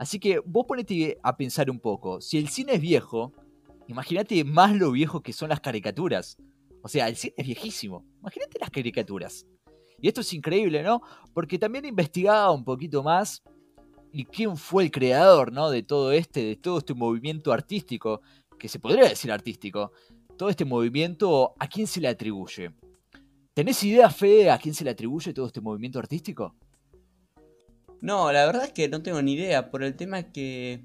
Así 0.00 0.18
que 0.18 0.40
vos 0.40 0.66
ponete 0.66 1.16
a 1.22 1.36
pensar 1.36 1.70
un 1.70 1.78
poco. 1.78 2.20
Si 2.20 2.38
el 2.38 2.48
cine 2.48 2.74
es 2.74 2.80
viejo, 2.80 3.34
Imagínate 3.90 4.44
más 4.44 4.72
lo 4.76 4.92
viejo 4.92 5.20
que 5.20 5.32
son 5.32 5.48
las 5.48 5.58
caricaturas. 5.58 6.36
O 6.80 6.88
sea, 6.88 7.08
el 7.08 7.16
cine 7.16 7.34
es 7.36 7.44
viejísimo. 7.44 8.04
Imagínate 8.20 8.60
las 8.60 8.70
caricaturas. 8.70 9.48
Y 10.00 10.06
esto 10.06 10.20
es 10.20 10.32
increíble, 10.32 10.84
¿no? 10.84 11.02
Porque 11.34 11.58
también 11.58 11.84
investigaba 11.84 12.52
un 12.52 12.62
poquito 12.62 13.02
más 13.02 13.42
y 14.12 14.24
quién 14.26 14.56
fue 14.56 14.84
el 14.84 14.90
creador, 14.92 15.52
¿no? 15.52 15.70
De 15.70 15.82
todo 15.82 16.12
este, 16.12 16.44
de 16.44 16.56
todo 16.56 16.78
este 16.78 16.94
movimiento 16.94 17.52
artístico, 17.52 18.20
que 18.60 18.68
se 18.68 18.78
podría 18.78 19.08
decir 19.08 19.32
artístico. 19.32 19.90
Todo 20.38 20.50
este 20.50 20.64
movimiento, 20.64 21.54
¿a 21.58 21.66
quién 21.66 21.88
se 21.88 22.00
le 22.00 22.06
atribuye? 22.06 22.70
¿Tenés 23.54 23.82
idea, 23.82 24.08
Fede, 24.08 24.52
a 24.52 24.58
quién 24.58 24.72
se 24.72 24.84
le 24.84 24.90
atribuye 24.90 25.34
todo 25.34 25.48
este 25.48 25.60
movimiento 25.60 25.98
artístico? 25.98 26.54
No, 28.00 28.30
la 28.30 28.46
verdad 28.46 28.66
es 28.66 28.72
que 28.72 28.88
no 28.88 29.02
tengo 29.02 29.20
ni 29.20 29.32
idea, 29.32 29.68
por 29.72 29.82
el 29.82 29.96
tema 29.96 30.22
que 30.22 30.84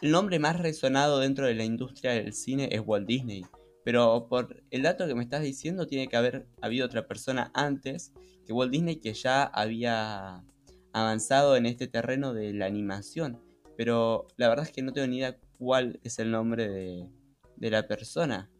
el 0.00 0.10
nombre 0.10 0.38
más 0.38 0.58
resonado 0.58 1.18
dentro 1.18 1.46
de 1.46 1.54
la 1.54 1.64
industria 1.64 2.12
del 2.12 2.32
cine 2.32 2.68
es 2.72 2.82
Walt 2.84 3.06
Disney. 3.06 3.44
Pero 3.84 4.28
por 4.28 4.62
el 4.70 4.82
dato 4.82 5.06
que 5.06 5.14
me 5.14 5.22
estás 5.22 5.42
diciendo, 5.42 5.86
tiene 5.86 6.08
que 6.08 6.16
haber 6.16 6.46
habido 6.60 6.86
otra 6.86 7.06
persona 7.06 7.50
antes 7.54 8.12
que 8.46 8.52
Walt 8.52 8.70
Disney 8.70 8.96
que 8.96 9.14
ya 9.14 9.42
había 9.42 10.44
avanzado 10.92 11.56
en 11.56 11.66
este 11.66 11.86
terreno 11.86 12.34
de 12.34 12.52
la 12.52 12.66
animación. 12.66 13.42
Pero 13.76 14.28
la 14.36 14.48
verdad 14.48 14.66
es 14.66 14.72
que 14.72 14.82
no 14.82 14.92
tengo 14.92 15.06
ni 15.06 15.18
idea 15.18 15.38
cuál 15.58 16.00
es 16.02 16.18
el 16.18 16.30
nombre 16.30 16.68
de, 16.68 17.70
la 17.70 17.86
persona. 17.86 18.50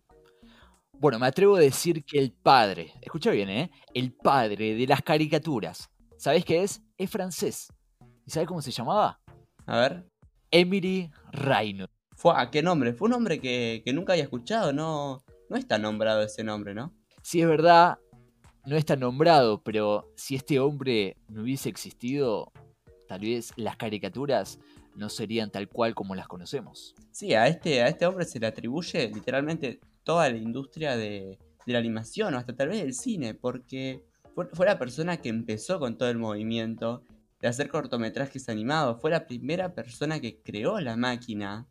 Bueno, 0.93 1.19
me 1.19 1.27
atrevo 1.27 1.57
a 1.57 1.61
decir 1.61 2.05
que 2.05 2.19
el 2.19 2.33
padre, 2.33 2.93
escucha 3.01 3.31
bien, 3.31 3.49
¿eh? 3.51 3.71
El 3.95 4.13
padre 4.13 4.75
de 4.75 4.87
las 4.87 5.03
caricaturas. 5.03 5.89
¿Sabés 6.17 6.45
qué 6.45 6.63
es? 6.65 6.83
Es 6.97 7.11
francés. 7.11 7.73
¿Y 8.27 8.31
sabés 8.31 8.49
cómo 8.49 8.61
se 8.61 8.73
llamaba? 8.73 9.21
A 9.67 9.79
ver. 9.79 10.18
Emily 10.51 11.11
Rayno. 11.33 11.87
Fue, 12.17 12.33
¿A 12.37 12.51
qué 12.51 12.63
nombre? 12.63 12.93
Fue 12.93 13.07
un 13.07 13.13
nombre 13.13 13.39
que, 13.39 13.83
nunca 13.95 14.13
había 14.13 14.25
escuchado, 14.25 14.73
no, 14.73 15.23
no 15.49 15.57
está 15.57 15.79
nombrado 15.79 16.23
ese 16.23 16.43
nombre, 16.43 16.75
¿no? 16.75 16.93
Sí, 17.23 17.41
es 17.41 17.47
verdad, 17.47 17.99
no 18.67 18.77
está 18.77 18.97
nombrado, 18.97 19.63
pero 19.63 20.13
si 20.17 20.35
este 20.35 20.59
hombre 20.59 21.17
no 21.29 21.43
hubiese 21.43 21.69
existido, 21.69 22.53
tal 23.07 23.21
vez 23.21 23.53
las 23.57 23.77
caricaturas 23.77 24.59
no 24.97 25.09
serían 25.09 25.51
tal 25.51 25.69
cual 25.69 25.95
como 25.95 26.15
las 26.15 26.27
conocemos. 26.27 26.95
Sí, 27.13 27.35
a 27.35 27.47
este, 27.47 27.83
a 27.83 27.89
este 27.89 28.07
hombre 28.07 28.25
se 28.25 28.41
le 28.41 28.49
atribuye 28.49 29.09
literalmente 29.09 29.81
toda 30.03 30.29
la 30.29 30.37
industria 30.39 30.97
de, 30.97 31.39
de 31.67 31.73
la 31.73 31.79
animación 31.79 32.35
o 32.35 32.39
hasta 32.39 32.57
tal 32.57 32.69
vez 32.69 32.83
del 32.83 32.95
cine, 32.95 33.35
porque 33.35 34.05
fue, 34.35 34.47
fue, 34.53 34.67
la 34.67 34.79
persona 34.79 35.19
que 35.19 35.29
empezó 35.29 35.79
con 35.79 35.97
todo 35.97 36.09
el 36.11 36.19
movimiento 36.19 37.05
de 37.41 37.49
hacer 37.49 37.69
cortometrajes 37.69 38.49
animados. 38.49 39.01
Fue 39.01 39.11
la 39.11 39.27
primera 39.27 39.75
persona 39.75 40.21
que 40.21 40.41
creó 40.43 40.81
la 40.81 40.97
máquina 40.97 41.69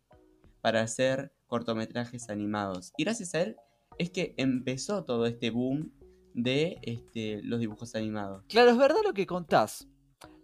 para 0.61 0.81
hacer 0.81 1.31
cortometrajes 1.47 2.29
animados. 2.29 2.93
Y 2.97 3.03
gracias 3.03 3.33
a 3.35 3.41
él 3.41 3.55
es 3.97 4.09
que 4.09 4.33
empezó 4.37 5.03
todo 5.03 5.25
este 5.25 5.49
boom 5.49 5.91
de 6.33 6.77
este, 6.83 7.41
los 7.43 7.59
dibujos 7.59 7.95
animados. 7.95 8.43
Claro, 8.47 8.71
es 8.71 8.77
verdad 8.77 8.99
lo 9.03 9.13
que 9.13 9.25
contás. 9.25 9.87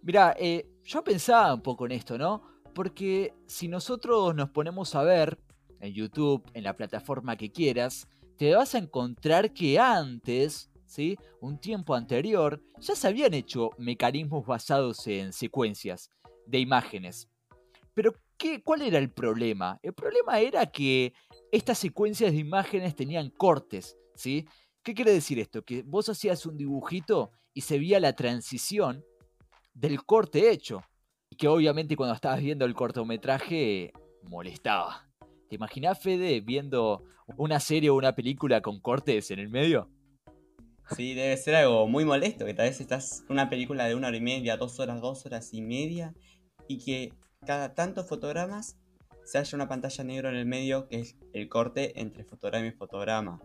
Mira, 0.02 0.34
eh, 0.38 0.68
yo 0.82 1.04
pensaba 1.04 1.54
un 1.54 1.62
poco 1.62 1.86
en 1.86 1.92
esto, 1.92 2.18
¿no? 2.18 2.42
Porque 2.74 3.32
si 3.46 3.68
nosotros 3.68 4.34
nos 4.34 4.50
ponemos 4.50 4.94
a 4.94 5.02
ver 5.02 5.38
en 5.80 5.92
YouTube, 5.92 6.42
en 6.52 6.64
la 6.64 6.76
plataforma 6.76 7.36
que 7.36 7.52
quieras, 7.52 8.08
te 8.36 8.54
vas 8.54 8.74
a 8.74 8.78
encontrar 8.78 9.52
que 9.52 9.78
antes, 9.78 10.70
Un 11.40 11.58
tiempo 11.58 11.94
anterior, 11.94 12.62
ya 12.78 12.94
se 12.94 13.08
habían 13.08 13.34
hecho 13.34 13.70
mecanismos 13.78 14.46
basados 14.46 15.06
en 15.06 15.32
secuencias 15.32 16.10
de 16.46 16.58
imágenes. 16.58 17.28
Pero, 17.94 18.14
¿qué, 18.36 18.62
¿cuál 18.62 18.82
era 18.82 18.98
el 18.98 19.10
problema? 19.10 19.78
El 19.82 19.94
problema 19.94 20.40
era 20.40 20.66
que 20.66 21.12
estas 21.52 21.78
secuencias 21.78 22.32
de 22.32 22.38
imágenes 22.38 22.94
tenían 22.94 23.30
cortes. 23.30 23.96
¿Qué 24.22 24.94
quiere 24.94 25.12
decir 25.12 25.38
esto? 25.38 25.64
Que 25.64 25.82
vos 25.82 26.08
hacías 26.08 26.44
un 26.46 26.56
dibujito 26.56 27.30
y 27.54 27.62
se 27.62 27.78
veía 27.78 28.00
la 28.00 28.14
transición 28.14 29.04
del 29.72 30.04
corte 30.04 30.50
hecho. 30.50 30.82
Y 31.30 31.36
que 31.36 31.48
obviamente 31.48 31.96
cuando 31.96 32.14
estabas 32.14 32.40
viendo 32.40 32.64
el 32.64 32.74
cortometraje 32.74 33.92
molestaba. 34.22 35.08
¿Te 35.48 35.56
imaginas, 35.56 36.00
Fede, 36.00 36.40
viendo 36.40 37.04
una 37.36 37.60
serie 37.60 37.90
o 37.90 37.94
una 37.94 38.14
película 38.14 38.60
con 38.60 38.80
cortes 38.80 39.30
en 39.30 39.38
el 39.38 39.48
medio? 39.48 39.88
Sí, 40.96 41.14
debe 41.14 41.36
ser 41.36 41.54
algo 41.54 41.86
muy 41.88 42.04
molesto, 42.04 42.44
que 42.44 42.54
tal 42.54 42.68
vez 42.68 42.80
estás 42.80 43.24
una 43.28 43.48
película 43.48 43.86
de 43.86 43.94
una 43.94 44.08
hora 44.08 44.16
y 44.16 44.20
media, 44.20 44.56
dos 44.56 44.78
horas, 44.80 45.00
dos 45.00 45.24
horas 45.26 45.52
y 45.52 45.62
media, 45.62 46.14
y 46.68 46.78
que 46.78 47.12
cada 47.46 47.74
tantos 47.74 48.06
fotogramas 48.06 48.78
se 49.24 49.38
haya 49.38 49.56
una 49.56 49.68
pantalla 49.68 50.04
negra 50.04 50.30
en 50.30 50.36
el 50.36 50.46
medio, 50.46 50.86
que 50.88 51.00
es 51.00 51.16
el 51.32 51.48
corte 51.48 51.98
entre 52.00 52.24
fotograma 52.24 52.66
y 52.66 52.72
fotograma. 52.72 53.40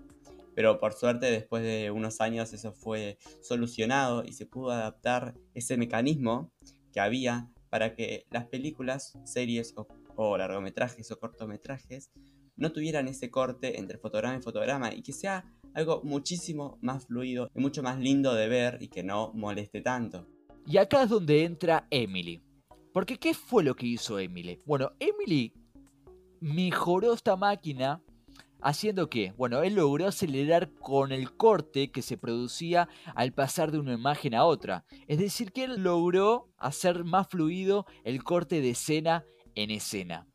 Pero 0.55 0.79
por 0.79 0.93
suerte, 0.93 1.31
después 1.31 1.63
de 1.63 1.91
unos 1.91 2.19
años, 2.19 2.51
eso 2.51 2.73
fue 2.73 3.17
solucionado 3.41 4.25
y 4.25 4.33
se 4.33 4.45
pudo 4.45 4.71
adaptar 4.71 5.35
ese 5.53 5.77
mecanismo 5.77 6.51
que 6.91 6.99
había 6.99 7.49
para 7.69 7.95
que 7.95 8.25
las 8.31 8.45
películas, 8.47 9.17
series 9.23 9.73
o 9.77 9.87
o 10.21 10.37
largometrajes 10.37 11.09
o 11.11 11.17
cortometrajes 11.17 12.11
no 12.57 12.73
tuvieran 12.73 13.07
ese 13.07 13.31
corte 13.31 13.79
entre 13.79 13.97
fotograma 13.97 14.35
y 14.35 14.41
fotograma 14.41 14.93
y 14.93 15.01
que 15.01 15.13
sea 15.13 15.45
algo 15.73 16.01
muchísimo 16.03 16.77
más 16.81 17.07
fluido 17.07 17.49
y 17.55 17.59
mucho 17.59 17.83
más 17.83 17.99
lindo 17.99 18.33
de 18.33 18.47
ver 18.47 18.77
y 18.81 18.87
que 18.87 19.03
no 19.03 19.31
moleste 19.33 19.81
tanto. 19.81 20.27
Y 20.65 20.77
acá 20.77 21.03
es 21.03 21.09
donde 21.09 21.43
entra 21.45 21.87
Emily. 21.89 22.41
Porque 22.93 23.17
¿qué 23.17 23.33
fue 23.33 23.63
lo 23.63 23.75
que 23.75 23.87
hizo 23.87 24.19
Emily? 24.19 24.61
Bueno, 24.65 24.91
Emily 24.99 25.53
mejoró 26.41 27.13
esta 27.13 27.35
máquina 27.35 28.01
haciendo 28.61 29.09
que, 29.09 29.33
bueno, 29.37 29.63
él 29.63 29.75
logró 29.75 30.07
acelerar 30.07 30.71
con 30.73 31.11
el 31.11 31.35
corte 31.35 31.91
que 31.91 32.01
se 32.01 32.17
producía 32.17 32.89
al 33.15 33.33
pasar 33.33 33.71
de 33.71 33.79
una 33.79 33.93
imagen 33.93 34.35
a 34.35 34.45
otra. 34.45 34.85
Es 35.07 35.19
decir, 35.19 35.51
que 35.51 35.63
él 35.63 35.81
logró 35.81 36.49
hacer 36.57 37.03
más 37.03 37.27
fluido 37.27 37.85
el 38.03 38.23
corte 38.23 38.61
de 38.61 38.71
escena 38.71 39.25
en 39.55 39.71
escena. 39.71 40.28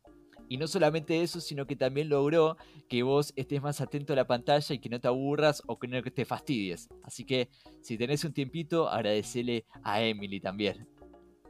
Y 0.47 0.57
no 0.57 0.67
solamente 0.67 1.21
eso, 1.21 1.41
sino 1.41 1.65
que 1.65 1.75
también 1.75 2.09
logró 2.09 2.57
que 2.87 3.03
vos 3.03 3.33
estés 3.35 3.61
más 3.61 3.81
atento 3.81 4.13
a 4.13 4.15
la 4.15 4.27
pantalla 4.27 4.75
y 4.75 4.79
que 4.79 4.89
no 4.89 4.99
te 4.99 5.07
aburras 5.07 5.63
o 5.65 5.79
que 5.79 5.87
no 5.87 6.01
te 6.01 6.25
fastidies. 6.25 6.89
Así 7.03 7.25
que 7.25 7.49
si 7.81 7.97
tenés 7.97 8.23
un 8.23 8.33
tiempito, 8.33 8.89
agradecele 8.89 9.65
a 9.83 10.01
Emily 10.01 10.39
también. 10.39 10.87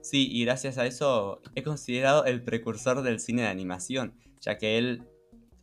Sí, 0.01 0.29
y 0.31 0.45
gracias 0.45 0.77
a 0.77 0.85
eso 0.85 1.41
es 1.55 1.63
considerado 1.63 2.25
el 2.25 2.43
precursor 2.43 3.01
del 3.01 3.19
cine 3.19 3.41
de 3.41 3.47
animación, 3.47 4.13
ya 4.39 4.57
que 4.57 4.77
él 4.77 5.03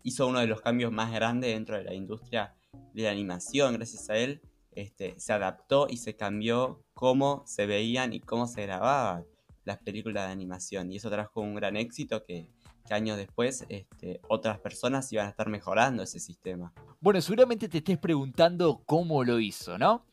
hizo 0.03 0.27
uno 0.27 0.41
de 0.41 0.47
los 0.47 0.61
cambios 0.61 0.91
más 0.91 1.13
grandes 1.13 1.53
dentro 1.53 1.77
de 1.77 1.85
la 1.85 1.95
industria 1.95 2.55
de 2.93 3.05
la 3.05 3.11
animación. 3.11 3.75
Gracias 3.75 4.11
a 4.11 4.17
él 4.17 4.41
este, 4.73 5.19
se 5.21 5.33
adaptó 5.33 5.87
y 5.89 5.99
se 5.99 6.17
cambió 6.17 6.83
cómo 6.95 7.45
se 7.47 7.67
veían 7.67 8.13
y 8.13 8.21
cómo 8.21 8.47
se 8.47 8.63
grababan 8.63 9.25
las 9.65 9.79
películas 9.79 10.27
de 10.27 10.33
animación. 10.33 10.91
Y 10.91 10.97
eso 10.97 11.11
trajo 11.11 11.41
un 11.41 11.55
gran 11.55 11.77
éxito 11.77 12.25
que, 12.25 12.49
años 12.91 13.17
después 13.17 13.65
este, 13.69 14.21
otras 14.29 14.59
personas 14.59 15.13
iban 15.13 15.27
a 15.27 15.31
estar 15.31 15.49
mejorando 15.49 16.03
ese 16.03 16.21
sistema. 16.21 16.73
Bueno, 17.01 17.21
seguramente 17.21 17.69
te 17.69 17.79
estés 17.79 17.99
preguntando 17.99 18.83
cómo 18.87 19.25
lo 19.25 19.41
hizo, 19.41 19.79
¿no? 19.79 20.05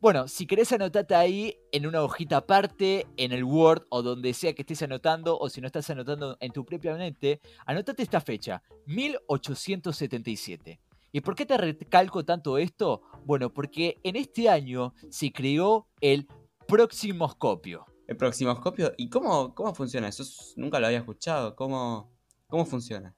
Bueno, 0.00 0.26
si 0.26 0.46
querés 0.46 0.72
anotarte 0.72 1.14
ahí 1.14 1.56
en 1.70 1.86
una 1.86 2.02
hojita 2.02 2.38
aparte, 2.38 3.06
en 3.16 3.30
el 3.30 3.44
Word 3.44 3.84
o 3.88 4.02
donde 4.02 4.34
sea 4.34 4.52
que 4.52 4.62
estés 4.62 4.82
anotando, 4.82 5.38
o 5.38 5.48
si 5.48 5.60
no 5.60 5.68
estás 5.68 5.88
anotando 5.90 6.36
en 6.40 6.50
tu 6.50 6.64
propia 6.64 6.96
mente, 6.96 7.40
anótate 7.66 8.02
esta 8.02 8.20
fecha, 8.20 8.62
1877. 8.86 10.80
¿Y 11.12 11.20
por 11.20 11.36
qué 11.36 11.46
te 11.46 11.56
recalco 11.56 12.24
tanto 12.24 12.58
esto? 12.58 13.02
Bueno, 13.24 13.52
porque 13.52 14.00
en 14.02 14.16
este 14.16 14.48
año 14.48 14.92
se 15.08 15.30
creó 15.30 15.86
el 16.00 16.26
Proximoscopio 16.66 17.86
el 18.06 18.16
proximoscopio. 18.16 18.92
¿Y 18.96 19.08
cómo, 19.08 19.54
cómo 19.54 19.74
funciona? 19.74 20.08
Eso 20.08 20.24
nunca 20.56 20.78
lo 20.80 20.86
había 20.86 20.98
escuchado. 20.98 21.54
¿Cómo, 21.56 22.12
¿Cómo 22.48 22.66
funciona? 22.66 23.14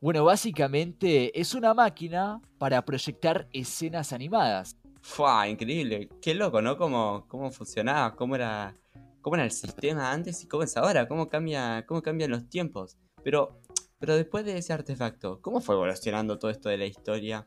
Bueno, 0.00 0.24
básicamente 0.24 1.38
es 1.38 1.54
una 1.54 1.74
máquina 1.74 2.40
para 2.58 2.84
proyectar 2.84 3.48
escenas 3.52 4.12
animadas. 4.12 4.76
¡Fua! 5.00 5.48
Increíble. 5.48 6.08
Qué 6.20 6.34
loco, 6.34 6.60
¿no? 6.60 6.76
¿Cómo, 6.76 7.24
cómo 7.28 7.50
funcionaba? 7.50 8.14
¿Cómo 8.14 8.36
era, 8.36 8.76
¿Cómo 9.22 9.36
era 9.36 9.44
el 9.44 9.50
sistema 9.50 10.12
antes 10.12 10.42
y 10.44 10.48
cómo 10.48 10.62
es 10.62 10.76
ahora? 10.76 11.08
¿Cómo, 11.08 11.28
cambia, 11.28 11.84
cómo 11.86 12.02
cambian 12.02 12.30
los 12.30 12.48
tiempos? 12.48 12.96
Pero, 13.24 13.60
pero 13.98 14.14
después 14.16 14.44
de 14.44 14.58
ese 14.58 14.72
artefacto, 14.72 15.40
¿cómo 15.40 15.60
fue 15.60 15.74
evolucionando 15.74 16.38
todo 16.38 16.50
esto 16.50 16.68
de 16.68 16.76
la 16.76 16.86
historia 16.86 17.46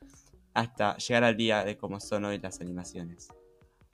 hasta 0.54 0.98
llegar 0.98 1.24
al 1.24 1.38
día 1.38 1.64
de 1.64 1.78
cómo 1.78 2.00
son 2.00 2.26
hoy 2.26 2.40
las 2.40 2.60
animaciones? 2.60 3.30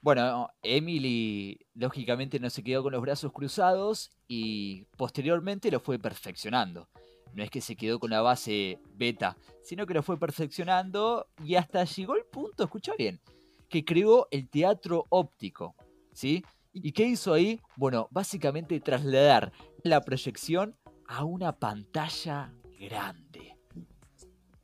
Bueno, 0.06 0.50
Emily 0.62 1.66
lógicamente 1.74 2.38
no 2.38 2.48
se 2.48 2.62
quedó 2.62 2.84
con 2.84 2.92
los 2.92 3.02
brazos 3.02 3.32
cruzados 3.32 4.12
y 4.28 4.84
posteriormente 4.96 5.68
lo 5.68 5.80
fue 5.80 5.98
perfeccionando. 5.98 6.88
No 7.34 7.42
es 7.42 7.50
que 7.50 7.60
se 7.60 7.74
quedó 7.74 7.98
con 7.98 8.10
la 8.10 8.20
base 8.20 8.78
beta, 8.94 9.36
sino 9.64 9.84
que 9.84 9.94
lo 9.94 10.04
fue 10.04 10.16
perfeccionando 10.16 11.26
y 11.42 11.56
hasta 11.56 11.82
llegó 11.82 12.14
el 12.14 12.24
punto, 12.24 12.62
escucha 12.62 12.92
bien, 12.96 13.20
que 13.68 13.84
creó 13.84 14.28
el 14.30 14.48
teatro 14.48 15.06
óptico. 15.08 15.74
¿Sí? 16.12 16.44
¿Y 16.72 16.92
qué 16.92 17.02
hizo 17.06 17.32
ahí? 17.32 17.60
Bueno, 17.74 18.06
básicamente 18.12 18.78
trasladar 18.78 19.50
la 19.82 20.02
proyección 20.02 20.76
a 21.08 21.24
una 21.24 21.58
pantalla 21.58 22.54
grande. 22.78 23.56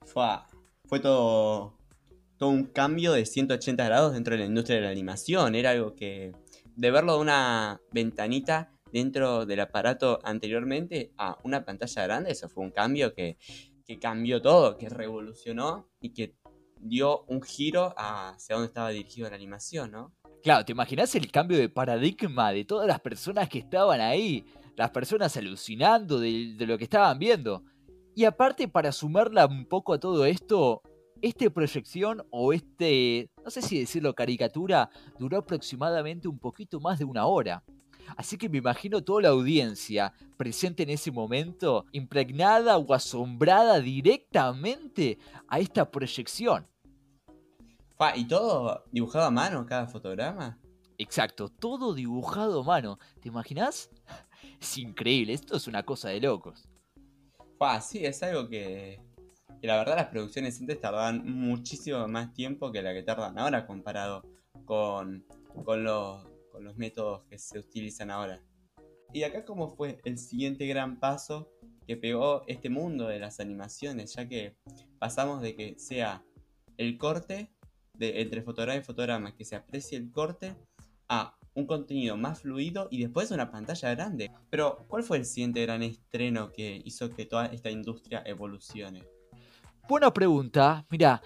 Fue, 0.07 0.25
fue 0.85 1.01
todo 1.01 1.82
un 2.49 2.65
cambio 2.65 3.13
de 3.13 3.27
180 3.27 3.85
grados 3.85 4.13
dentro 4.13 4.35
de 4.35 4.41
la 4.41 4.47
industria 4.47 4.77
de 4.77 4.83
la 4.83 4.91
animación. 4.91 5.55
Era 5.55 5.71
algo 5.71 5.95
que, 5.95 6.33
de 6.77 6.91
verlo 6.91 7.15
de 7.15 7.21
una 7.21 7.81
ventanita 7.93 8.73
dentro 8.93 9.47
del 9.47 9.61
aparato 9.61 10.21
anteriormente 10.23 11.13
a 11.17 11.39
una 11.45 11.65
pantalla 11.65 12.03
grande, 12.05 12.31
eso 12.33 12.49
fue 12.49 12.63
un 12.63 12.71
cambio 12.71 13.15
que, 13.15 13.39
que 13.87 13.99
cambió 13.99 14.43
todo, 14.43 14.77
que 14.77 14.89
revolucionó 14.89 15.89
y 16.01 16.11
que 16.13 16.37
dio 16.79 17.25
un 17.29 17.43
giro 17.43 17.95
hacia 17.97 18.55
donde 18.55 18.67
estaba 18.67 18.91
dirigido 18.91 19.31
la 19.31 19.37
animación, 19.37 19.91
¿no? 19.91 20.13
Claro, 20.43 20.65
¿te 20.65 20.73
imaginas 20.73 21.15
el 21.15 21.31
cambio 21.31 21.57
de 21.57 21.69
paradigma 21.69 22.53
de 22.53 22.65
todas 22.65 22.87
las 22.87 23.01
personas 23.01 23.49
que 23.49 23.61
estaban 23.61 24.01
ahí? 24.01 24.45
Las 24.77 24.91
personas 24.91 25.37
alucinando 25.37 26.19
de 26.19 26.57
lo 26.67 26.77
que 26.77 26.85
estaban 26.85 27.19
viendo. 27.19 27.63
Y 28.15 28.25
aparte, 28.25 28.69
para 28.69 28.93
sumarla 28.93 29.47
un 29.47 29.67
poco 29.67 29.95
a 29.95 30.01
todo 30.01 30.27
esto, 30.27 30.83
esta 31.23 31.49
proyección 31.51 32.23
o 32.31 32.53
este, 32.53 33.31
no 33.45 33.51
sé 33.51 33.63
si 33.63 33.79
decirlo 33.79 34.15
caricatura, 34.15 34.91
duró 35.19 35.39
aproximadamente 35.39 36.29
un 36.29 36.39
poquito 36.39 36.81
más 36.81 36.99
de 36.99 37.05
una 37.05 37.27
hora. 37.27 37.65
Así 38.17 38.37
que 38.37 38.49
me 38.49 38.59
imagino 38.59 39.03
toda 39.03 39.23
la 39.23 39.29
audiencia 39.29 40.13
presente 40.37 40.83
en 40.83 40.91
ese 40.91 41.11
momento, 41.11 41.87
impregnada 41.93 42.77
o 42.77 42.93
asombrada 42.93 43.81
directamente 43.81 45.19
a 45.49 45.61
esta 45.61 45.91
proyección. 45.91 46.67
¿Y 48.17 48.25
todo 48.25 48.85
dibujado 48.91 49.27
a 49.27 49.31
mano, 49.31 49.65
cada 49.65 49.87
fotograma? 49.87 50.59
Exacto, 50.99 51.49
todo 51.49 51.95
dibujado 51.95 52.61
a 52.61 52.65
mano. 52.65 52.99
¿Te 53.21 53.29
imaginas? 53.29 53.91
Es 54.61 54.79
increíble, 54.79 55.33
esto 55.33 55.57
es 55.57 55.67
una 55.67 55.83
cosa 55.83 56.11
de 56.11 56.21
locos. 56.21 56.69
sí, 57.81 58.05
es 58.05 58.23
algo 58.23 58.49
que, 58.49 59.01
y 59.63 59.69
la 59.69 59.77
verdad 59.77 59.95
las 59.95 60.09
producciones 60.09 60.61
antes 60.61 60.81
tardaban 60.81 61.25
muchísimo 61.25 62.07
más 62.09 62.35
tiempo 62.35 62.73
que 62.73 62.83
la 62.83 62.93
que 62.93 63.05
tardan 63.05 63.39
ahora 63.39 63.65
comparado 63.65 64.25
con, 64.65 65.25
con, 65.65 65.85
los, 65.85 66.27
con 66.51 66.65
los 66.65 66.77
métodos 66.77 67.23
que 67.31 67.39
se 67.39 67.61
utilizan 67.61 68.11
ahora. 68.11 68.43
Y 69.13 69.23
acá 69.23 69.45
cómo 69.45 69.69
fue 69.69 70.01
el 70.05 70.19
siguiente 70.19 70.67
gran 70.67 70.99
paso 70.99 71.49
que 71.87 71.97
pegó 71.97 72.43
este 72.49 72.71
mundo 72.71 73.07
de 73.07 73.21
las 73.21 73.39
animaciones, 73.39 74.15
ya 74.15 74.29
que 74.29 74.57
pasamos 74.99 75.41
de 75.41 75.55
que 75.55 75.79
sea 75.79 76.25
el 76.77 76.99
corte 76.99 77.55
entre 78.01 78.43
fotograma 78.43 78.81
y 78.81 78.83
fotograma, 78.83 79.37
que 79.37 79.45
se 79.45 79.55
aprecie 79.55 79.97
el 79.97 80.11
corte, 80.11 80.57
a 81.09 81.37
un 81.55 81.67
contenido 81.67 82.17
más 82.17 82.41
fluido 82.41 82.89
y 82.91 83.03
después 83.03 83.31
una 83.31 83.53
pantalla 83.53 83.95
grande. 83.95 84.31
Pero, 84.51 84.87
¿cuál 84.89 85.03
fue 85.05 85.19
el 85.19 85.27
siguiente 85.27 85.63
gran 85.63 85.83
estreno 85.83 86.51
que 86.51 86.81
hizo 86.85 87.11
que 87.11 87.27
toda 87.27 87.47
esta 87.47 87.71
industria 87.71 88.23
evolucione? 88.25 89.05
Buena 89.89 90.13
pregunta. 90.13 90.87
Mira, 90.91 91.21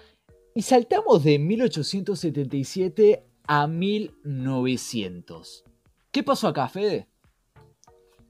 Y 0.55 0.63
saltamos 0.63 1.23
de 1.23 1.37
1877 1.37 3.23
a 3.45 3.67
1900. 3.67 5.63
¿Qué 6.11 6.23
pasó 6.23 6.47
acá, 6.47 6.67
Fede? 6.67 7.07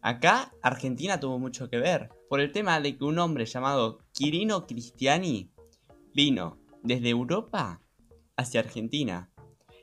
Acá 0.01 0.53
Argentina 0.61 1.21
tuvo 1.21 1.39
mucho 1.39 1.69
que 1.69 1.77
ver, 1.77 2.09
por 2.29 2.41
el 2.41 2.51
tema 2.51 2.81
de 2.81 2.97
que 2.97 3.05
un 3.05 3.17
hombre 3.19 3.45
llamado 3.45 3.99
Quirino 4.11 4.67
Cristiani 4.67 5.49
vino 6.13 6.59
desde 6.83 7.09
Europa 7.09 7.81
hacia 8.35 8.59
Argentina. 8.59 9.31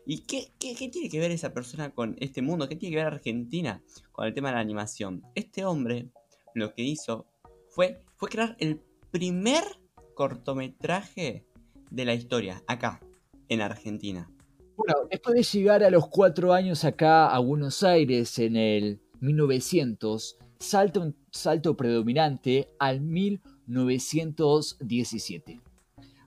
¿Y 0.06 0.18
qué, 0.26 0.52
tiene 0.58 1.08
que 1.08 1.18
ver 1.18 1.30
esa 1.30 1.54
persona 1.54 1.94
con 1.94 2.14
este 2.20 2.42
mundo? 2.42 2.68
¿Qué 2.68 2.76
tiene 2.76 2.94
que 2.94 3.02
ver 3.02 3.14
Argentina 3.14 3.82
con 4.12 4.26
el 4.26 4.34
tema 4.34 4.48
de 4.50 4.56
la 4.56 4.60
animación? 4.60 5.22
Este 5.34 5.64
hombre 5.64 6.10
lo 6.54 6.74
que 6.74 6.82
hizo 6.82 7.26
fue 7.70 8.02
crear 8.18 8.54
el 8.60 8.82
primer 9.10 9.64
cortometraje 10.14 11.44
de 11.90 12.04
la 12.04 12.14
historia, 12.14 12.62
acá, 12.66 13.00
en 13.48 13.60
Argentina. 13.60 14.30
Bueno, 14.76 14.94
después 15.10 15.34
de 15.36 15.42
llegar 15.42 15.82
a 15.84 15.90
los 15.90 16.08
cuatro 16.08 16.52
años 16.52 16.84
acá 16.84 17.28
a 17.28 17.38
Buenos 17.38 17.82
Aires 17.82 18.38
en 18.38 18.56
el 18.56 19.00
1900, 19.20 20.36
salta 20.58 21.00
un 21.00 21.16
salto 21.30 21.74
predominante 21.76 22.68
al 22.78 23.00
1917. 23.00 25.60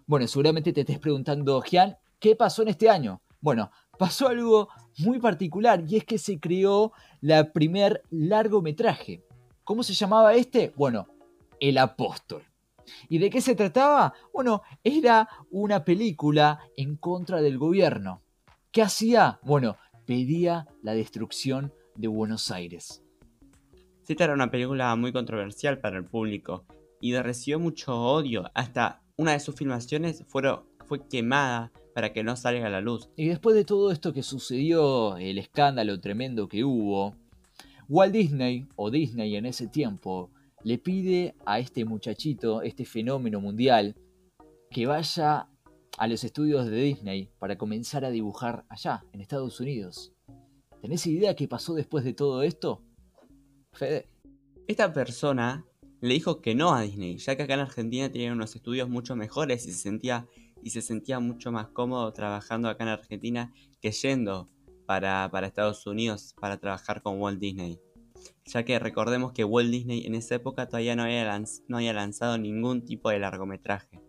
Bueno, 0.06 0.28
seguramente 0.28 0.72
te 0.72 0.82
estés 0.82 1.00
preguntando, 1.00 1.60
Gian, 1.62 1.98
¿qué 2.20 2.36
pasó 2.36 2.62
en 2.62 2.68
este 2.70 2.88
año? 2.90 3.22
Bueno, 3.42 3.72
pasó 3.98 4.28
algo 4.30 4.70
muy 5.00 5.20
particular 5.20 5.84
y 5.88 5.98
es 5.98 6.06
que 6.06 6.18
se 6.18 6.40
creó 6.40 6.94
la 7.20 7.52
primer 7.52 8.04
largometraje. 8.10 9.26
¿Cómo 9.64 9.84
se 9.84 9.94
llamaba 9.94 10.34
este? 10.36 10.74
Bueno, 10.78 11.08
El 11.60 11.78
Apóstol. 11.78 12.44
¿Y 13.10 13.18
de 13.20 13.30
qué 13.30 13.42
se 13.42 13.56
trataba? 13.56 14.14
Bueno, 14.34 14.62
era 14.84 15.28
una 15.52 15.84
película 15.84 16.60
en 16.76 16.96
contra 16.96 17.42
del 17.42 17.58
gobierno. 17.58 18.22
¿Qué 18.72 18.82
hacía? 18.82 19.40
Bueno, 19.44 19.78
pedía 20.06 20.68
la 20.82 20.94
destrucción 20.94 21.74
de 21.96 22.08
Buenos 22.08 22.52
Aires. 22.52 23.04
Esta 24.08 24.24
era 24.24 24.34
una 24.34 24.50
película 24.50 24.96
muy 24.96 25.12
controversial 25.12 25.80
para 25.80 25.98
el 25.98 26.06
público 26.06 26.66
y 27.02 27.16
recibió 27.18 27.60
mucho 27.60 27.94
odio. 27.94 28.50
Hasta 28.54 29.02
una 29.18 29.34
de 29.34 29.40
sus 29.40 29.56
filmaciones 29.56 30.24
fue 30.28 31.08
quemada 31.10 31.72
para 31.94 32.14
que 32.14 32.24
no 32.24 32.36
salga 32.36 32.68
a 32.68 32.70
la 32.70 32.80
luz. 32.80 33.10
Y 33.16 33.28
después 33.28 33.56
de 33.56 33.66
todo 33.66 33.92
esto 33.92 34.14
que 34.14 34.24
sucedió, 34.24 35.18
el 35.18 35.40
escándalo 35.40 36.00
tremendo 36.00 36.48
que 36.48 36.64
hubo, 36.64 37.16
Walt 37.90 38.14
Disney, 38.14 38.68
o 38.76 38.92
Disney 38.92 39.36
en 39.36 39.46
ese 39.46 39.68
tiempo, 39.68 40.30
le 40.64 40.78
pide 40.78 41.36
a 41.46 41.60
este 41.60 41.86
muchachito, 41.86 42.62
este 42.62 42.86
fenómeno 42.86 43.40
mundial, 43.40 43.96
que 44.70 44.86
vaya 44.86 45.50
a 45.98 46.08
los 46.08 46.24
estudios 46.24 46.66
de 46.68 46.78
Disney 46.78 47.30
para 47.40 47.58
comenzar 47.58 48.06
a 48.06 48.10
dibujar 48.10 48.66
allá, 48.70 49.04
en 49.14 49.22
Estados 49.22 49.60
Unidos. 49.60 50.14
¿Tenés 50.82 51.08
idea 51.08 51.36
qué 51.36 51.48
pasó 51.48 51.74
después 51.74 52.04
de 52.04 52.14
todo 52.14 52.44
esto? 52.44 52.84
Fede. 53.74 54.10
Esta 54.68 54.94
persona 54.94 55.66
le 56.02 56.14
dijo 56.14 56.42
que 56.42 56.54
no 56.54 56.74
a 56.74 56.82
Disney, 56.82 57.18
ya 57.18 57.36
que 57.36 57.44
acá 57.44 57.56
en 57.56 57.62
Argentina 57.62 58.12
tenían 58.12 58.34
unos 58.34 58.56
estudios 58.56 58.90
mucho 58.90 59.16
mejores 59.16 59.66
y 59.66 59.72
se 59.72 59.80
sentía, 59.80 60.28
y 60.62 60.70
se 60.70 60.82
sentía 60.82 61.20
mucho 61.20 61.52
más 61.52 61.70
cómodo 61.70 62.12
trabajando 62.14 62.70
acá 62.70 62.84
en 62.84 62.90
Argentina 62.90 63.54
que 63.82 63.92
yendo 63.92 64.50
para, 64.86 65.30
para 65.32 65.48
Estados 65.48 65.86
Unidos 65.88 66.36
para 66.40 66.58
trabajar 66.58 67.02
con 67.02 67.20
Walt 67.20 67.40
Disney. 67.40 67.80
Ya 68.46 68.64
que 68.64 68.80
recordemos 68.80 69.32
que 69.32 69.44
Walt 69.44 69.70
Disney 69.70 70.06
en 70.06 70.16
esa 70.16 70.36
época 70.36 70.68
todavía 70.68 70.96
no 70.96 71.04
había, 71.04 71.94
lanzado 71.94 72.38
ningún 72.38 72.86
tipo 72.86 73.10
de 73.10 73.20
largometraje. 73.20 74.00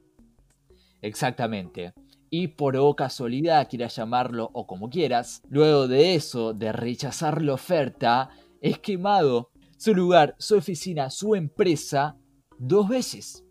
Exactamente. 1.00 1.92
Y 2.30 2.48
por 2.48 2.76
o 2.76 2.94
casualidad, 2.94 3.68
quieras 3.68 3.96
llamarlo 3.96 4.50
o 4.52 4.66
como 4.66 4.90
quieras, 4.90 5.42
luego 5.48 5.88
de 5.88 6.14
eso, 6.14 6.52
de 6.52 6.72
rechazar 6.72 7.42
la 7.42 7.54
oferta, 7.54 8.30
es 8.60 8.78
quemado 8.78 9.50
su 9.76 9.94
lugar, 9.94 10.34
su 10.38 10.56
oficina, 10.56 11.10
su 11.10 11.34
empresa 11.34 12.16
dos 12.58 12.88
veces. 12.88 13.44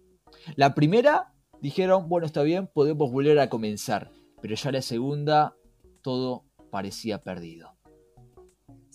La 0.56 0.75
primera 0.75 1.34
dijeron, 1.62 2.08
bueno, 2.10 2.27
está 2.27 2.43
bien, 2.43 2.69
podemos 2.71 3.12
volver 3.12 3.39
a 3.39 3.49
comenzar. 3.49 4.12
Pero 4.41 4.56
ya 4.56 4.71
la 4.71 4.82
segunda, 4.82 5.56
todo 6.01 6.45
parecía 6.69 7.23
perdido. 7.23 7.76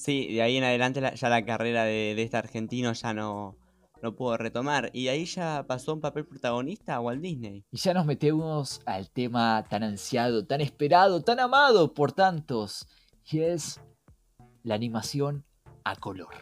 Sí, 0.03 0.35
de 0.35 0.43
ahí 0.43 0.57
en 0.57 0.65
adelante 0.65 1.01
ya 1.15 1.29
la 1.29 1.45
carrera 1.45 1.85
de, 1.85 2.15
de 2.17 2.23
este 2.25 2.37
argentino 2.37 2.93
ya 2.93 3.15
no, 3.15 3.57
no 4.03 4.17
pudo 4.17 4.37
retomar. 4.37 4.91
Y 4.93 5.07
ahí 5.07 5.25
ya 5.27 5.65
pasó 5.69 5.95
un 5.95 6.01
papel 6.01 6.27
protagonista 6.27 6.97
a 6.97 7.01
Walt 7.01 7.23
Disney. 7.23 7.65
Y 7.71 7.77
ya 7.77 7.95
nos 7.95 8.05
metemos 8.05 8.81
al 8.85 9.11
tema 9.11 9.65
tan 9.71 9.85
ansiado, 9.85 10.45
tan 10.45 10.61
esperado, 10.61 11.23
tan 11.23 11.39
amado 11.39 11.95
por 11.95 12.11
tantos, 12.11 12.89
que 13.25 13.53
es 13.53 13.81
la 14.65 14.75
animación 14.75 15.45
a 15.85 15.95
color. 15.95 16.35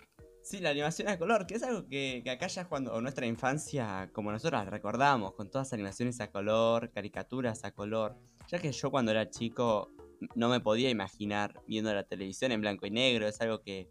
Sí, 0.42 0.60
la 0.60 0.70
animación 0.70 1.08
a 1.08 1.18
color, 1.18 1.46
que 1.46 1.56
es 1.56 1.62
algo 1.62 1.86
que, 1.86 2.24
acá 2.32 2.46
ya 2.46 2.64
cuando 2.64 2.98
nuestra 3.02 3.26
infancia, 3.26 4.08
como 4.14 4.32
nosotros 4.32 4.64
la 4.64 4.70
recordamos, 4.70 5.34
con 5.34 5.50
todas 5.50 5.66
las 5.66 5.74
animaciones 5.74 6.18
a 6.22 6.30
color, 6.30 6.90
caricaturas 6.92 7.62
a 7.64 7.72
color, 7.72 8.16
ya 8.48 8.58
que 8.58 8.72
yo 8.72 8.90
cuando 8.90 9.10
era 9.10 9.28
chico 9.28 9.90
no 10.34 10.48
me 10.48 10.60
podía 10.60 10.90
imaginar 10.90 11.60
viendo 11.66 11.92
la 11.92 12.04
televisión 12.04 12.52
en 12.52 12.60
blanco 12.60 12.86
y 12.86 12.90
negro, 12.90 13.26
es 13.26 13.40
algo 13.40 13.60
que, 13.60 13.88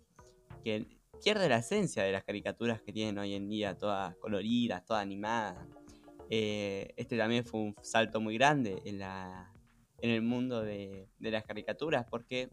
que 0.63 0.85
pierde 1.23 1.49
la 1.49 1.57
esencia 1.57 2.03
de 2.03 2.11
las 2.11 2.23
caricaturas 2.23 2.81
que 2.81 2.93
tienen 2.93 3.17
hoy 3.17 3.33
en 3.33 3.49
día, 3.49 3.77
todas 3.77 4.15
coloridas, 4.17 4.85
todas 4.85 5.01
animadas. 5.03 5.57
Eh, 6.29 6.93
este 6.95 7.17
también 7.17 7.43
fue 7.43 7.59
un 7.59 7.75
salto 7.81 8.21
muy 8.21 8.35
grande 8.35 8.81
en, 8.85 8.99
la, 8.99 9.51
en 10.01 10.11
el 10.11 10.21
mundo 10.21 10.61
de, 10.61 11.09
de 11.17 11.31
las 11.31 11.43
caricaturas, 11.43 12.05
porque 12.09 12.49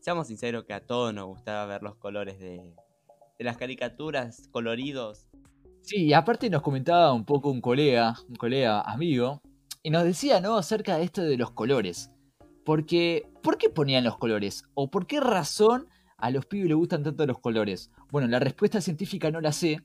seamos 0.00 0.26
sinceros 0.26 0.64
que 0.64 0.74
a 0.74 0.84
todos 0.84 1.14
nos 1.14 1.26
gustaba 1.26 1.66
ver 1.66 1.82
los 1.82 1.96
colores 1.96 2.38
de, 2.38 2.74
de 3.38 3.44
las 3.44 3.56
caricaturas 3.56 4.48
coloridos. 4.50 5.26
Sí, 5.82 6.04
y 6.04 6.12
aparte 6.12 6.48
nos 6.48 6.62
comentaba 6.62 7.12
un 7.12 7.24
poco 7.24 7.50
un 7.50 7.60
colega, 7.60 8.14
un 8.28 8.36
colega 8.36 8.82
amigo, 8.82 9.40
y 9.82 9.90
nos 9.90 10.04
decía, 10.04 10.40
¿no? 10.40 10.56
Acerca 10.56 10.96
de 10.96 11.04
esto 11.04 11.22
de 11.22 11.36
los 11.36 11.50
colores. 11.50 12.11
Porque, 12.64 13.28
¿por 13.42 13.58
qué 13.58 13.68
ponían 13.68 14.04
los 14.04 14.18
colores? 14.18 14.64
¿O 14.74 14.90
por 14.90 15.06
qué 15.06 15.20
razón 15.20 15.88
a 16.16 16.30
los 16.30 16.46
pibes 16.46 16.68
les 16.68 16.76
gustan 16.76 17.02
tanto 17.02 17.26
los 17.26 17.38
colores? 17.38 17.90
Bueno, 18.10 18.28
la 18.28 18.38
respuesta 18.38 18.80
científica 18.80 19.30
no 19.30 19.40
la 19.40 19.52
sé, 19.52 19.80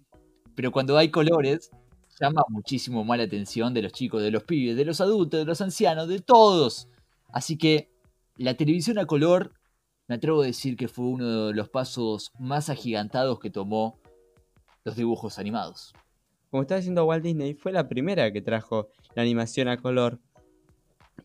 pero 0.55 0.71
cuando 0.71 0.97
hay 0.97 1.09
colores, 1.09 1.71
llama 2.19 2.43
muchísimo 2.49 3.03
más 3.03 3.17
la 3.17 3.25
atención 3.25 3.73
de 3.73 3.81
los 3.81 3.93
chicos, 3.93 4.21
de 4.21 4.31
los 4.31 4.43
pibes, 4.43 4.75
de 4.75 4.85
los 4.85 5.01
adultos, 5.01 5.39
de 5.39 5.45
los 5.45 5.61
ancianos, 5.61 6.07
de 6.07 6.19
todos. 6.19 6.87
Así 7.29 7.57
que 7.57 7.91
la 8.35 8.55
televisión 8.55 8.99
a 8.99 9.05
color 9.05 9.53
me 10.07 10.15
atrevo 10.15 10.41
a 10.41 10.45
decir 10.45 10.77
que 10.77 10.87
fue 10.87 11.05
uno 11.05 11.47
de 11.47 11.53
los 11.53 11.69
pasos 11.69 12.31
más 12.39 12.69
agigantados 12.69 13.39
que 13.39 13.49
tomó 13.49 13.99
los 14.83 14.95
dibujos 14.95 15.37
animados. 15.37 15.93
Como 16.49 16.61
estaba 16.61 16.77
diciendo 16.77 17.05
Walt 17.05 17.23
Disney, 17.23 17.55
fue 17.55 17.73
la 17.73 17.89
primera 17.89 18.31
que 18.31 18.41
trajo 18.41 18.87
la 19.15 19.21
animación 19.21 19.67
a 19.67 19.77
color. 19.77 20.19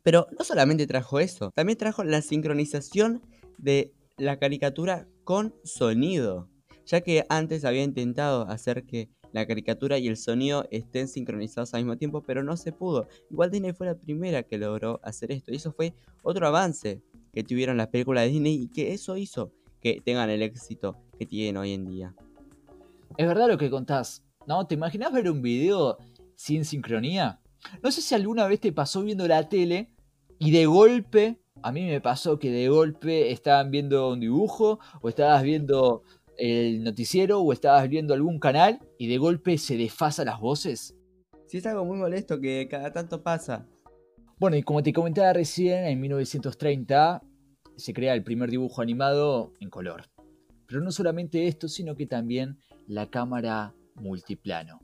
Pero 0.02 0.26
no 0.36 0.44
solamente 0.44 0.86
trajo 0.86 1.20
eso, 1.20 1.50
también 1.54 1.78
trajo 1.78 2.02
la 2.04 2.22
sincronización 2.22 3.22
de 3.58 3.92
la 4.16 4.38
caricatura 4.38 5.06
con 5.24 5.54
sonido, 5.64 6.48
ya 6.86 7.00
que 7.00 7.24
antes 7.28 7.64
había 7.64 7.84
intentado 7.84 8.48
hacer 8.48 8.84
que 8.84 9.10
la 9.32 9.46
caricatura 9.46 9.98
y 9.98 10.08
el 10.08 10.16
sonido 10.16 10.66
estén 10.70 11.08
sincronizados 11.08 11.72
al 11.72 11.82
mismo 11.82 11.96
tiempo, 11.96 12.22
pero 12.22 12.42
no 12.42 12.56
se 12.56 12.72
pudo. 12.72 13.08
Walt 13.30 13.52
Disney 13.52 13.72
fue 13.72 13.86
la 13.86 13.98
primera 13.98 14.42
que 14.42 14.58
logró 14.58 15.00
hacer 15.02 15.32
esto, 15.32 15.52
y 15.52 15.56
eso 15.56 15.72
fue 15.72 15.94
otro 16.22 16.46
avance 16.46 17.02
que 17.32 17.42
tuvieron 17.42 17.76
las 17.76 17.88
películas 17.88 18.24
de 18.24 18.30
Disney 18.30 18.62
y 18.62 18.68
que 18.68 18.92
eso 18.92 19.16
hizo 19.16 19.52
que 19.80 20.00
tengan 20.04 20.30
el 20.30 20.42
éxito 20.42 20.96
que 21.18 21.26
tienen 21.26 21.56
hoy 21.56 21.72
en 21.72 21.86
día. 21.86 22.14
Es 23.16 23.26
verdad 23.26 23.48
lo 23.48 23.56
que 23.56 23.70
contás, 23.70 24.24
¿no? 24.46 24.66
¿Te 24.66 24.74
imaginas 24.74 25.12
ver 25.12 25.30
un 25.30 25.42
video 25.42 25.96
sin 26.34 26.64
sincronía? 26.64 27.40
No 27.82 27.90
sé 27.90 28.02
si 28.02 28.14
alguna 28.14 28.46
vez 28.46 28.60
te 28.60 28.72
pasó 28.72 29.02
viendo 29.02 29.26
la 29.26 29.48
tele 29.48 29.91
y 30.44 30.50
de 30.50 30.66
golpe, 30.66 31.38
a 31.62 31.70
mí 31.70 31.86
me 31.86 32.00
pasó 32.00 32.40
que 32.40 32.50
de 32.50 32.68
golpe 32.68 33.30
estaban 33.30 33.70
viendo 33.70 34.10
un 34.10 34.18
dibujo 34.18 34.80
o 35.00 35.08
estabas 35.08 35.44
viendo 35.44 36.02
el 36.36 36.82
noticiero 36.82 37.40
o 37.40 37.52
estabas 37.52 37.88
viendo 37.88 38.12
algún 38.12 38.40
canal 38.40 38.80
y 38.98 39.06
de 39.06 39.18
golpe 39.18 39.56
se 39.56 39.76
desfasa 39.76 40.24
las 40.24 40.40
voces. 40.40 40.96
Sí, 41.46 41.58
es 41.58 41.66
algo 41.66 41.84
muy 41.84 41.96
molesto 41.96 42.40
que 42.40 42.66
cada 42.68 42.92
tanto 42.92 43.22
pasa. 43.22 43.68
Bueno, 44.36 44.56
y 44.56 44.64
como 44.64 44.82
te 44.82 44.92
comentaba 44.92 45.32
recién, 45.32 45.84
en 45.84 46.00
1930 46.00 47.22
se 47.76 47.94
crea 47.94 48.14
el 48.14 48.24
primer 48.24 48.50
dibujo 48.50 48.82
animado 48.82 49.52
en 49.60 49.70
color. 49.70 50.10
Pero 50.66 50.80
no 50.80 50.90
solamente 50.90 51.46
esto, 51.46 51.68
sino 51.68 51.94
que 51.94 52.06
también 52.06 52.58
la 52.88 53.08
cámara 53.10 53.76
multiplano. 53.94 54.80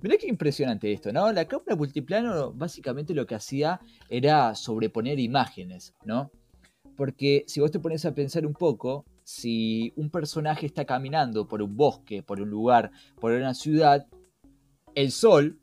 Mirá 0.00 0.16
qué 0.16 0.28
impresionante 0.28 0.92
esto, 0.92 1.12
¿no? 1.12 1.32
La 1.32 1.46
cámara 1.46 1.74
multiplano 1.74 2.52
básicamente 2.52 3.14
lo 3.14 3.26
que 3.26 3.34
hacía 3.34 3.80
era 4.08 4.54
sobreponer 4.54 5.18
imágenes, 5.18 5.94
¿no? 6.04 6.30
Porque 6.96 7.44
si 7.48 7.60
vos 7.60 7.72
te 7.72 7.80
pones 7.80 8.04
a 8.04 8.14
pensar 8.14 8.46
un 8.46 8.54
poco, 8.54 9.04
si 9.24 9.92
un 9.96 10.10
personaje 10.10 10.66
está 10.66 10.84
caminando 10.84 11.48
por 11.48 11.62
un 11.62 11.76
bosque, 11.76 12.22
por 12.22 12.40
un 12.40 12.48
lugar, 12.48 12.92
por 13.20 13.32
una 13.32 13.54
ciudad, 13.54 14.06
el 14.94 15.10
sol 15.10 15.58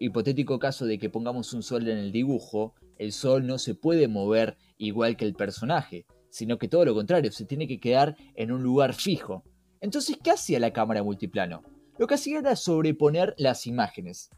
hipotético 0.00 0.58
caso 0.58 0.84
de 0.84 0.98
que 0.98 1.08
pongamos 1.08 1.52
un 1.52 1.62
sol 1.62 1.88
en 1.88 1.98
el 1.98 2.10
dibujo, 2.10 2.74
el 2.98 3.12
sol 3.12 3.46
no 3.46 3.58
se 3.58 3.76
puede 3.76 4.08
mover 4.08 4.56
igual 4.76 5.16
que 5.16 5.24
el 5.24 5.34
personaje, 5.34 6.04
sino 6.30 6.58
que 6.58 6.66
todo 6.66 6.84
lo 6.84 6.94
contrario, 6.94 7.30
se 7.30 7.44
tiene 7.44 7.68
que 7.68 7.78
quedar 7.78 8.16
en 8.34 8.50
un 8.50 8.62
lugar 8.64 8.94
fijo. 8.94 9.44
Entonces, 9.80 10.18
¿qué 10.22 10.32
hacía 10.32 10.58
la 10.58 10.72
cámara 10.72 11.04
multiplano? 11.04 11.62
Lo 11.98 12.06
que 12.06 12.14
hacía 12.14 12.38
era 12.38 12.56
sobreponer 12.56 13.34
las 13.36 13.66
imágenes. 13.66 14.30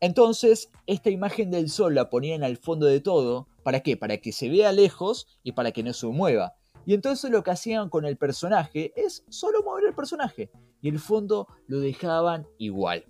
Entonces, 0.00 0.70
esta 0.86 1.10
imagen 1.10 1.50
del 1.50 1.70
sol 1.70 1.94
la 1.94 2.10
ponían 2.10 2.44
al 2.44 2.56
fondo 2.56 2.86
de 2.86 3.00
todo. 3.00 3.48
¿Para 3.62 3.80
qué? 3.80 3.96
Para 3.96 4.18
que 4.18 4.32
se 4.32 4.48
vea 4.48 4.72
lejos 4.72 5.26
y 5.42 5.52
para 5.52 5.72
que 5.72 5.82
no 5.82 5.92
se 5.92 6.06
mueva. 6.06 6.54
Y 6.86 6.94
entonces 6.94 7.30
lo 7.30 7.42
que 7.42 7.50
hacían 7.50 7.90
con 7.90 8.04
el 8.04 8.16
personaje 8.16 8.92
es 8.96 9.24
solo 9.28 9.62
mover 9.62 9.86
el 9.86 9.94
personaje. 9.94 10.50
Y 10.80 10.88
el 10.88 10.98
fondo 10.98 11.48
lo 11.66 11.80
dejaban 11.80 12.46
igual. 12.58 13.04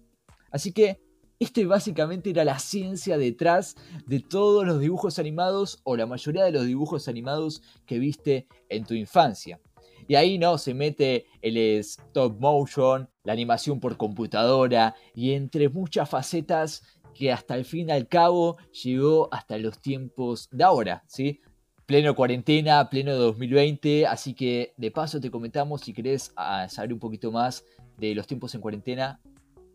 Así 0.50 0.72
que 0.72 1.00
este 1.40 1.66
básicamente 1.66 2.30
era 2.30 2.44
la 2.44 2.58
ciencia 2.58 3.18
detrás 3.18 3.76
de 4.06 4.20
todos 4.20 4.66
los 4.66 4.80
dibujos 4.80 5.18
animados 5.18 5.80
o 5.84 5.96
la 5.96 6.06
mayoría 6.06 6.44
de 6.44 6.50
los 6.50 6.66
dibujos 6.66 7.06
animados 7.06 7.62
que 7.86 7.98
viste 7.98 8.48
en 8.68 8.84
tu 8.84 8.94
infancia. 8.94 9.60
Y 10.08 10.14
ahí 10.14 10.38
no 10.38 10.58
se 10.58 10.74
mete 10.74 11.26
el 11.42 11.56
stop 11.56 12.40
motion, 12.40 13.08
la 13.24 13.34
animación 13.34 13.78
por 13.78 13.96
computadora 13.96 14.96
y 15.14 15.34
entre 15.34 15.68
muchas 15.68 16.08
facetas 16.08 16.82
que 17.14 17.30
hasta 17.30 17.54
el 17.56 17.64
fin 17.64 17.90
y 17.90 17.92
al 17.92 18.08
cabo 18.08 18.56
llegó 18.82 19.28
hasta 19.32 19.58
los 19.58 19.78
tiempos 19.80 20.48
de 20.50 20.64
ahora, 20.64 21.04
¿sí? 21.06 21.40
Pleno 21.84 22.14
cuarentena, 22.14 22.88
pleno 22.88 23.14
2020, 23.16 24.06
así 24.06 24.34
que 24.34 24.72
de 24.76 24.90
paso 24.90 25.20
te 25.20 25.30
comentamos 25.30 25.82
si 25.82 25.92
querés 25.92 26.32
saber 26.68 26.92
un 26.92 26.98
poquito 26.98 27.30
más 27.30 27.64
de 27.98 28.14
los 28.14 28.26
tiempos 28.26 28.54
en 28.54 28.60
cuarentena, 28.60 29.20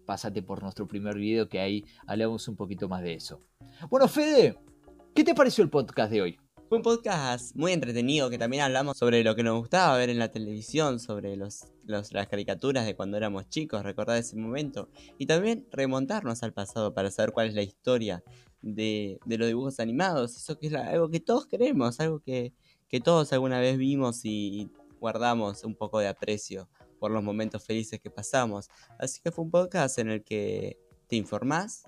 pásate 0.05 0.41
por 0.41 0.63
nuestro 0.63 0.87
primer 0.87 1.15
video 1.15 1.47
que 1.47 1.59
ahí 1.59 1.85
hablamos 2.07 2.47
un 2.47 2.55
poquito 2.55 2.87
más 2.87 3.01
de 3.01 3.15
eso. 3.15 3.39
Bueno, 3.89 4.07
Fede, 4.07 4.57
¿qué 5.13 5.23
te 5.23 5.35
pareció 5.35 5.63
el 5.63 5.69
podcast 5.69 6.11
de 6.11 6.21
hoy? 6.21 6.39
Fue 6.73 6.79
un 6.79 6.83
podcast 6.83 7.55
muy 7.55 7.71
entretenido 7.71 8.31
que 8.31 8.39
también 8.39 8.63
hablamos 8.63 8.97
sobre 8.97 9.23
lo 9.23 9.35
que 9.35 9.43
nos 9.43 9.59
gustaba 9.59 9.95
ver 9.95 10.09
en 10.09 10.17
la 10.17 10.31
televisión, 10.31 10.99
sobre 10.99 11.35
los, 11.35 11.67
las 11.85 12.27
caricaturas 12.27 12.87
de 12.87 12.95
cuando 12.95 13.15
éramos 13.15 13.47
chicos, 13.47 13.83
recordar 13.83 14.17
ese 14.17 14.35
momento. 14.37 14.89
Y 15.19 15.27
también 15.27 15.67
remontarnos 15.71 16.41
al 16.41 16.51
pasado 16.51 16.91
para 16.95 17.11
saber 17.11 17.31
cuál 17.31 17.49
es 17.49 17.53
la 17.53 17.61
historia 17.61 18.23
de, 18.63 19.19
los 19.27 19.47
dibujos 19.47 19.79
animados. 19.79 20.35
Eso 20.35 20.57
que 20.57 20.65
es 20.65 20.73
algo 20.73 21.11
que 21.11 21.19
todos 21.19 21.45
queremos, 21.45 21.99
algo 21.99 22.21
que, 22.21 22.53
que 22.89 22.99
todos 22.99 23.31
alguna 23.33 23.59
vez 23.59 23.77
vimos 23.77 24.21
y 24.23 24.71
guardamos 24.99 25.65
un 25.65 25.75
poco 25.75 25.99
de 25.99 26.07
aprecio 26.07 26.67
por 26.99 27.11
los 27.11 27.21
momentos 27.21 27.63
felices 27.63 27.99
que 27.99 28.09
pasamos. 28.09 28.71
Así 28.97 29.21
que 29.21 29.31
fue 29.31 29.45
un 29.45 29.51
podcast 29.51 29.99
en 29.99 30.09
el 30.09 30.23
que 30.23 30.79
te 31.05 31.17
informás, 31.17 31.83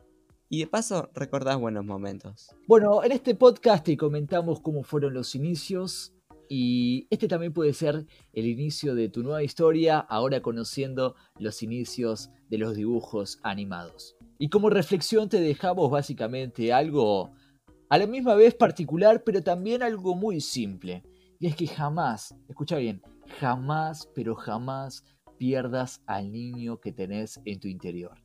y 0.56 0.60
de 0.60 0.68
paso, 0.68 1.10
recordás 1.14 1.60
buenos 1.60 1.84
momentos. 1.84 2.56
Bueno, 2.66 3.04
en 3.04 3.12
este 3.12 3.36
podcast 3.36 3.84
te 3.84 3.98
comentamos 3.98 4.62
cómo 4.62 4.84
fueron 4.84 5.14
los 5.14 5.36
inicios. 5.36 6.14
Y 6.48 7.08
este 7.10 7.28
también 7.28 7.52
puede 7.52 7.74
ser 7.74 8.06
el 8.32 8.46
inicio 8.48 8.96
de 8.96 9.10
tu 9.10 9.22
nueva 9.22 9.44
historia, 9.44 10.00
ahora 10.00 10.42
conociendo 10.42 11.16
los 11.40 11.62
inicios 11.62 12.30
de 12.50 12.58
los 12.58 12.74
dibujos 12.74 13.38
animados. 13.44 14.16
Y 14.38 14.48
como 14.48 14.70
reflexión 14.70 15.28
te 15.28 15.42
dejamos 15.42 15.92
básicamente 15.92 16.72
algo 16.72 17.34
a 17.90 17.98
la 17.98 18.08
misma 18.08 18.36
vez 18.36 18.56
particular, 18.56 19.26
pero 19.26 19.44
también 19.44 19.84
algo 19.84 20.16
muy 20.16 20.40
simple. 20.40 21.04
Y 21.38 21.48
es 21.48 21.58
que 21.58 21.68
jamás, 21.68 22.34
escucha 22.48 22.78
bien, 22.78 23.02
jamás, 23.42 24.10
pero 24.16 24.36
jamás 24.36 25.04
pierdas 25.38 26.02
al 26.06 26.32
niño 26.32 26.80
que 26.80 26.94
tenés 26.94 27.42
en 27.44 27.60
tu 27.60 27.68
interior. 27.68 28.18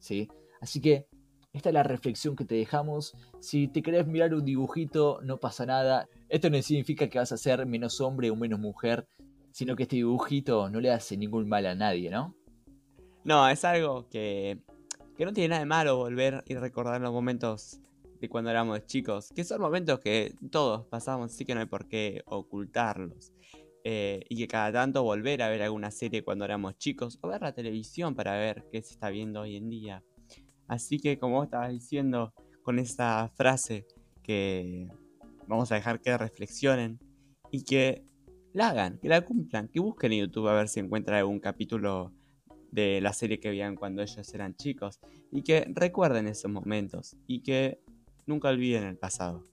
¿Sí? 0.00 0.28
Así 0.60 0.80
que 0.80 1.06
esta 1.52 1.70
es 1.70 1.74
la 1.74 1.82
reflexión 1.82 2.36
que 2.36 2.44
te 2.44 2.54
dejamos. 2.54 3.14
Si 3.40 3.68
te 3.68 3.82
querés 3.82 4.06
mirar 4.06 4.34
un 4.34 4.44
dibujito, 4.44 5.20
no 5.22 5.38
pasa 5.38 5.66
nada. 5.66 6.08
Esto 6.28 6.50
no 6.50 6.60
significa 6.62 7.08
que 7.08 7.18
vas 7.18 7.32
a 7.32 7.36
ser 7.36 7.64
menos 7.66 8.00
hombre 8.00 8.30
o 8.30 8.36
menos 8.36 8.60
mujer, 8.60 9.06
sino 9.50 9.74
que 9.74 9.84
este 9.84 9.96
dibujito 9.96 10.68
no 10.70 10.80
le 10.80 10.90
hace 10.90 11.16
ningún 11.16 11.48
mal 11.48 11.66
a 11.66 11.74
nadie, 11.74 12.10
¿no? 12.10 12.34
No, 13.24 13.48
es 13.48 13.64
algo 13.64 14.08
que, 14.08 14.58
que 15.16 15.24
no 15.24 15.32
tiene 15.32 15.48
nada 15.48 15.60
de 15.60 15.66
malo 15.66 15.96
volver 15.96 16.44
y 16.46 16.54
recordar 16.54 17.00
los 17.00 17.12
momentos 17.12 17.80
de 18.20 18.28
cuando 18.28 18.50
éramos 18.50 18.86
chicos, 18.86 19.30
que 19.34 19.44
son 19.44 19.60
momentos 19.60 20.00
que 20.00 20.34
todos 20.50 20.86
pasamos, 20.86 21.32
así 21.32 21.44
que 21.44 21.54
no 21.54 21.60
hay 21.60 21.66
por 21.66 21.88
qué 21.88 22.22
ocultarlos. 22.26 23.32
Eh, 23.84 24.24
y 24.28 24.36
que 24.36 24.48
cada 24.48 24.72
tanto 24.72 25.02
volver 25.02 25.40
a 25.40 25.48
ver 25.48 25.62
alguna 25.62 25.90
serie 25.90 26.22
cuando 26.22 26.44
éramos 26.44 26.76
chicos 26.78 27.18
o 27.22 27.28
ver 27.28 27.40
la 27.40 27.52
televisión 27.52 28.14
para 28.14 28.36
ver 28.36 28.66
qué 28.70 28.82
se 28.82 28.92
está 28.92 29.08
viendo 29.08 29.40
hoy 29.40 29.56
en 29.56 29.70
día. 29.70 30.04
Así 30.68 30.98
que 31.00 31.18
como 31.18 31.42
estabas 31.42 31.70
diciendo 31.70 32.32
con 32.62 32.78
esta 32.78 33.28
frase 33.34 33.86
que 34.22 34.88
vamos 35.46 35.72
a 35.72 35.76
dejar 35.76 36.00
que 36.00 36.16
reflexionen 36.16 37.00
y 37.50 37.64
que 37.64 38.04
la 38.52 38.68
hagan, 38.68 38.98
que 38.98 39.08
la 39.08 39.22
cumplan, 39.22 39.68
que 39.68 39.80
busquen 39.80 40.12
en 40.12 40.26
YouTube 40.26 40.48
a 40.48 40.54
ver 40.54 40.68
si 40.68 40.80
encuentran 40.80 41.18
algún 41.18 41.40
capítulo 41.40 42.12
de 42.70 43.00
la 43.00 43.12
serie 43.12 43.40
que 43.40 43.48
veían 43.48 43.76
cuando 43.76 44.02
ellos 44.02 44.34
eran 44.34 44.54
chicos 44.54 45.00
y 45.32 45.42
que 45.42 45.66
recuerden 45.74 46.26
esos 46.26 46.50
momentos 46.50 47.16
y 47.26 47.40
que 47.40 47.80
nunca 48.26 48.48
olviden 48.50 48.84
el 48.84 48.98
pasado. 48.98 49.46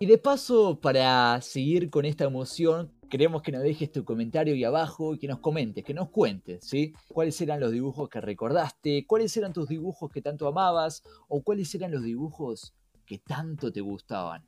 Y 0.00 0.06
de 0.06 0.16
paso, 0.16 0.78
para 0.80 1.40
seguir 1.40 1.90
con 1.90 2.04
esta 2.04 2.24
emoción, 2.24 2.92
queremos 3.10 3.42
que 3.42 3.50
nos 3.50 3.64
dejes 3.64 3.90
tu 3.90 4.04
comentario 4.04 4.54
ahí 4.54 4.62
abajo 4.62 5.14
y 5.14 5.18
que 5.18 5.26
nos 5.26 5.40
comentes, 5.40 5.84
que 5.84 5.92
nos 5.92 6.10
cuentes, 6.10 6.64
¿sí? 6.64 6.94
¿Cuáles 7.08 7.40
eran 7.40 7.58
los 7.58 7.72
dibujos 7.72 8.08
que 8.08 8.20
recordaste? 8.20 9.06
¿Cuáles 9.08 9.36
eran 9.36 9.52
tus 9.52 9.68
dibujos 9.68 10.08
que 10.12 10.22
tanto 10.22 10.46
amabas? 10.46 11.02
¿O 11.26 11.42
cuáles 11.42 11.74
eran 11.74 11.90
los 11.90 12.04
dibujos 12.04 12.74
que 13.06 13.18
tanto 13.18 13.72
te 13.72 13.80
gustaban? 13.80 14.44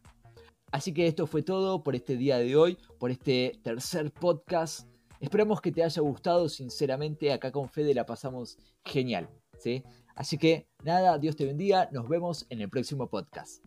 Así 0.71 0.95
que 0.95 1.09
esto 1.09 1.27
fue 1.27 1.43
todo 1.43 1.83
por 1.83 1.97
este 1.97 2.17
día 2.17 2.39
de 2.39 2.55
hoy, 2.55 2.79
por 3.01 3.11
este 3.11 3.59
tercer 3.65 4.13
podcast. 4.13 4.89
Esperamos 5.19 5.61
que 5.61 5.73
te 5.73 5.83
haya 5.83 6.01
gustado, 6.01 6.49
sinceramente, 6.49 7.33
acá 7.33 7.51
con 7.51 7.69
Fede 7.69 7.93
la 7.93 8.07
pasamos 8.07 8.57
genial, 8.85 9.29
¿sí? 9.59 9.83
Así 10.15 10.39
que 10.39 10.69
nada, 10.85 11.19
Dios 11.19 11.35
te 11.35 11.45
bendiga, 11.45 11.89
nos 11.91 12.09
vemos 12.09 12.47
en 12.51 12.61
el 12.61 12.71
próximo 12.71 13.09
podcast. 13.09 13.65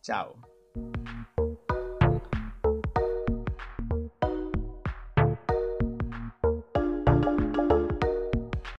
Chao. 0.00 0.53
you 0.76 1.33